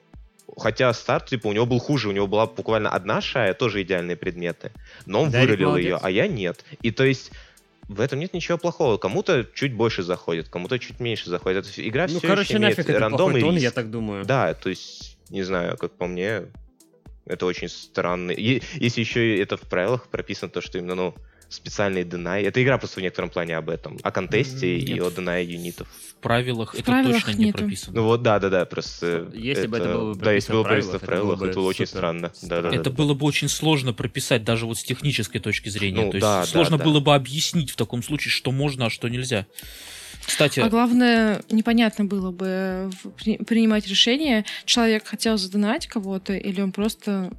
[0.58, 4.16] Хотя старт, типа, у него был хуже, у него была буквально одна шая, тоже идеальные
[4.16, 4.72] предметы.
[5.06, 5.86] Но он Дарик выролил молодец.
[5.88, 6.64] ее, а я нет.
[6.82, 7.32] И то есть
[7.88, 8.98] в этом нет ничего плохого.
[8.98, 11.66] Кому-то чуть больше заходит, кому-то чуть меньше заходит.
[11.66, 13.64] Это игра Ну, все короче, еще имеет нафиг это рандом и тон, риск.
[13.64, 14.24] я так думаю.
[14.26, 16.44] Да, то есть, не знаю, как по мне,
[17.26, 18.32] это очень странно.
[18.32, 21.16] И- Если еще и это в правилах прописано, то, что именно, ну,
[21.50, 22.42] специальный Deny.
[22.44, 25.04] Эта игра просто в некотором плане об этом, о контесте и Нет.
[25.04, 25.88] о Deny юнитов.
[25.88, 27.58] В правилах В это правилах точно не нету.
[27.60, 27.96] прописано.
[27.96, 29.30] Ну вот, да, да, да, просто...
[29.34, 31.56] Если бы это было бы Да, если было в прописано в правилах, это было это
[31.56, 32.32] бы было очень супер странно.
[32.42, 32.76] Да, да, да.
[32.76, 36.06] Это было бы очень сложно прописать даже вот с технической точки зрения.
[36.06, 36.84] Ну, То есть да, да, сложно да.
[36.84, 39.46] было бы объяснить в таком случае, что можно, а что нельзя.
[40.26, 42.90] Кстати, А главное, непонятно было бы
[43.24, 47.32] при- принимать решение, человек хотел задонать кого-то, или он просто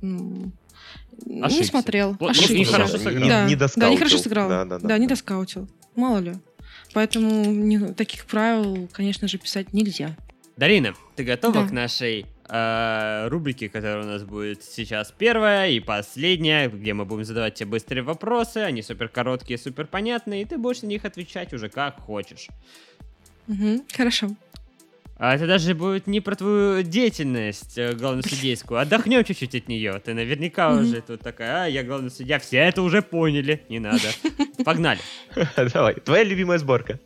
[1.25, 1.65] м, не Ошибся.
[1.71, 2.55] смотрел, Вот, ошибся.
[2.55, 3.23] нехорошо Не- сыграл.
[3.23, 3.93] не- да, не да, доскаутил.
[3.93, 4.49] нехорошо сыграл.
[4.49, 4.99] Да, да, да.
[4.99, 5.69] не доскаутил.
[5.95, 6.35] Мало ли.
[6.93, 10.17] Поэтому не- таких правил, конечно же, писать нельзя.
[10.57, 11.69] Дарина, ты готова Да.
[11.69, 17.25] к нашей э, рубрике, которая у нас будет сейчас первая и последняя, где мы будем
[17.25, 21.53] задавать тебе быстрые вопросы, они супер короткие, супер понятные, и ты будешь на них отвечать
[21.53, 22.47] уже как хочешь.
[23.49, 24.29] Мгм, хорошо.
[25.19, 28.79] А это даже будет не про твою деятельность э, главносудейскую.
[28.81, 29.99] Отдохнем чуть-чуть от нее.
[30.05, 30.85] Ты наверняка Мгм.
[30.85, 32.39] уже тут такая, а, я главный судья.
[32.39, 33.63] Все это уже поняли.
[33.71, 34.09] Не надо.
[34.65, 35.01] Погнали.
[35.73, 37.01] Давай, твоя любимая сборка.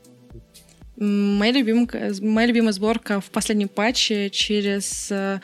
[0.96, 5.40] Моя любимая, моя любимая сборка в последнем патче через э,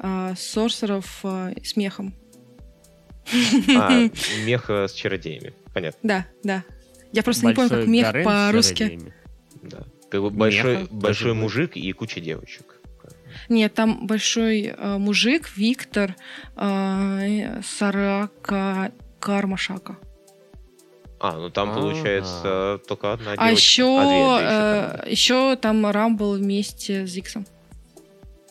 [0.00, 2.14] э, сорсеров э, с мехом.
[3.76, 4.08] А,
[4.44, 5.54] меха с чародеями.
[5.72, 6.64] Понятно, Да, да.
[7.12, 9.00] Я просто не помню, как Большой мех по-русски.
[9.62, 9.86] да.
[10.10, 12.74] Ты вот большой, Меха большой мужик и куча девочек.
[13.48, 16.16] Нет, там большой э, мужик, Виктор,
[16.56, 19.98] э, Сарака, Кармашака.
[21.20, 21.80] А, ну там Ага.
[21.80, 23.44] получается только одна девочка.
[23.44, 27.46] А еще, А, две, две еще там, э, еще там Рамбл вместе с Зиксом.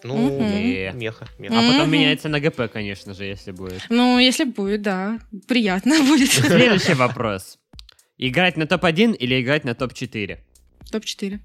[0.03, 0.41] Ну, Мгм.
[0.43, 0.91] Э.
[0.93, 1.55] меха, А меха.
[1.55, 1.91] потом Мгм.
[1.91, 3.82] меняется на ГП, конечно же, если будет.
[3.89, 6.30] Ну, если будет, да, приятно будет.
[6.32, 7.58] Следующий вопрос.
[8.18, 10.38] Играть на топ-1 или играть на топ-4?
[10.91, 11.39] Топ-4.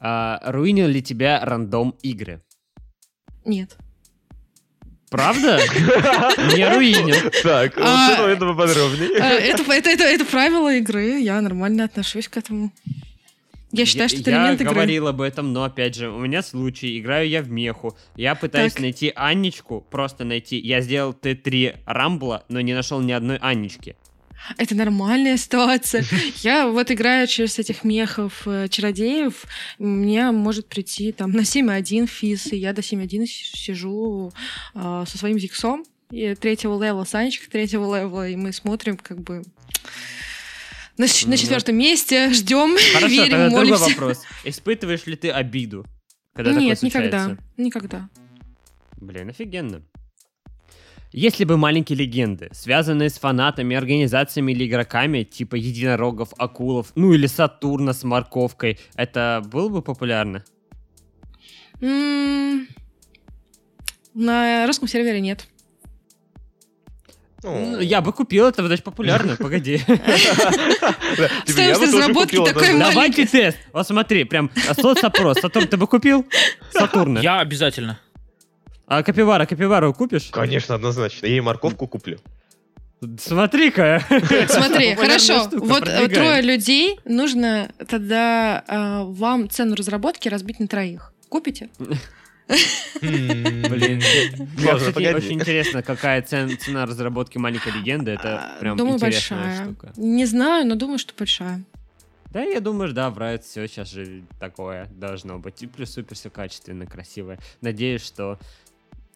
[0.00, 2.42] А, руинил ли тебя рандом игры?
[3.44, 3.76] Нет.
[5.10, 5.58] Правда?
[6.56, 7.30] Не руинил.
[7.42, 9.08] Так, вот А, это этого Э, подробнее.
[9.16, 12.70] Это, это, это, это правило игры, я нормально отношусь к этому.
[13.72, 14.72] Я считаю, что это я элемент игры.
[14.74, 17.96] говорил об этом, но опять же, у меня случай, играю я в меху.
[18.16, 18.82] Я пытаюсь Так.
[18.82, 20.58] найти Анничку, просто найти.
[20.58, 23.94] Я сделал Т3 Рамбла, но не нашел ни одной Аннички.
[24.56, 26.04] Это нормальная ситуация.
[26.42, 29.44] Я вот играю через этих мехов э, чародеев,
[29.78, 34.32] мне может прийти там на 7.1 Fizz, и я до 7.1 с- сижу
[34.74, 39.42] а, со своим Зиггсом, и третьего левела, Санечка третьего левела, и мы смотрим как бы
[40.96, 43.84] на, на Ну, четвертом месте, ждем, Хорошо, верим, тогда другой молимся.
[43.90, 44.22] вопрос.
[44.44, 45.86] Испытываешь ли ты обиду,
[46.34, 47.44] когда такое Нет, никогда, случается?
[47.56, 48.08] никогда.
[48.96, 49.82] Блин, офигенно.
[51.12, 57.26] Если бы маленькие легенды, связанные с фанатами, организациями или игроками, типа единорогов, акулов, ну или
[57.26, 60.44] Сатурна с морковкой, это было бы популярно?
[64.14, 65.48] На русском сервере нет.
[67.42, 69.78] Ну, Ну, Я бы купил это, значит, популярно, погоди.
[71.46, 72.78] Стоимость разработки такой однозначно.
[72.92, 73.58] Давайте тест.
[73.72, 75.40] Вот смотри, прям соцопрос.
[75.40, 76.26] Сатурн, ты бы купил?
[76.70, 77.20] Сатурна.
[77.20, 77.98] я обязательно.
[78.90, 80.30] А капивара, капивару купишь?
[80.32, 81.26] Конечно, однозначно.
[81.26, 82.18] Я ей морковку куплю.
[83.20, 84.02] Смотри-ка.
[84.48, 85.44] Смотри, хорошо.
[85.44, 91.12] штука, вот э, трое людей, нужно тогда э, вам цену разработки разбить на троих.
[91.28, 91.68] Купите?
[93.00, 94.02] Блин.
[94.58, 98.10] Очень интересно, какая цен- цена разработки маленькой легенды.
[98.10, 99.64] Это А, прям Думаю, интересная большая.
[99.66, 99.92] штука.
[99.96, 101.62] Не знаю, но думаю, что большая.
[102.32, 105.62] Да, я думаю, да, в Riot все сейчас же такое должно быть.
[105.62, 107.38] И плюс супер все качественно, красивое.
[107.60, 108.38] Надеюсь, что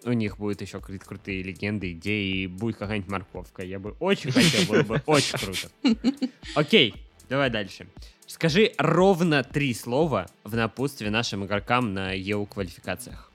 [0.05, 3.63] у них будет еще кру- крутые легенды, идеи, и будет какая-нибудь морковка.
[3.65, 5.69] Я бы очень хотел, было бы очень круто.
[6.55, 6.95] Окей,
[7.29, 7.87] давай дальше.
[8.27, 13.31] Скажи ровно три слова в напутствие нашим игрокам на ЕУ квалификациях.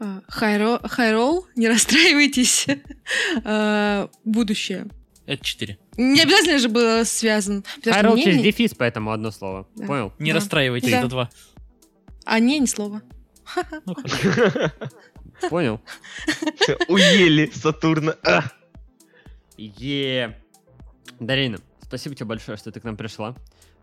[0.00, 2.66] А, Хайро- Хайрол, не расстраивайтесь.
[3.44, 4.86] А, Будущее.
[5.26, 5.78] Это 4.
[5.96, 7.62] Не обязательно же было связано.
[7.82, 9.66] Хайрол через не- дефис, поэтому одно слово.
[9.76, 9.86] Да.
[9.86, 10.12] Понял?
[10.18, 10.38] Не Да.
[10.38, 10.98] расстраивайтесь, Да.
[10.98, 11.30] это 2.
[12.26, 13.02] А не, ни слова.
[13.86, 13.94] Ну.
[15.50, 15.80] Понял?
[16.88, 18.16] Уели Сатурна.
[18.22, 18.42] А!
[19.56, 20.38] Е.
[21.20, 23.36] Дарина, спасибо тебе большое, что ты к нам пришла.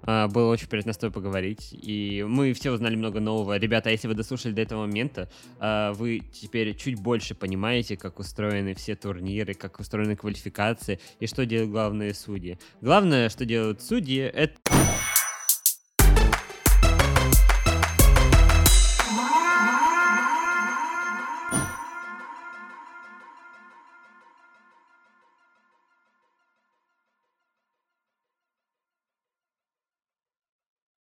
[0.03, 1.69] А, Было очень приятно с тобой поговорить.
[1.71, 3.57] И мы все узнали много нового.
[3.57, 8.73] Ребята, если вы дослушали до этого момента, а, вы теперь чуть больше понимаете, как устроены
[8.73, 12.57] все турниры, как устроены квалификации и что делают главные судьи.
[12.81, 14.55] Главное, что делают судьи, это...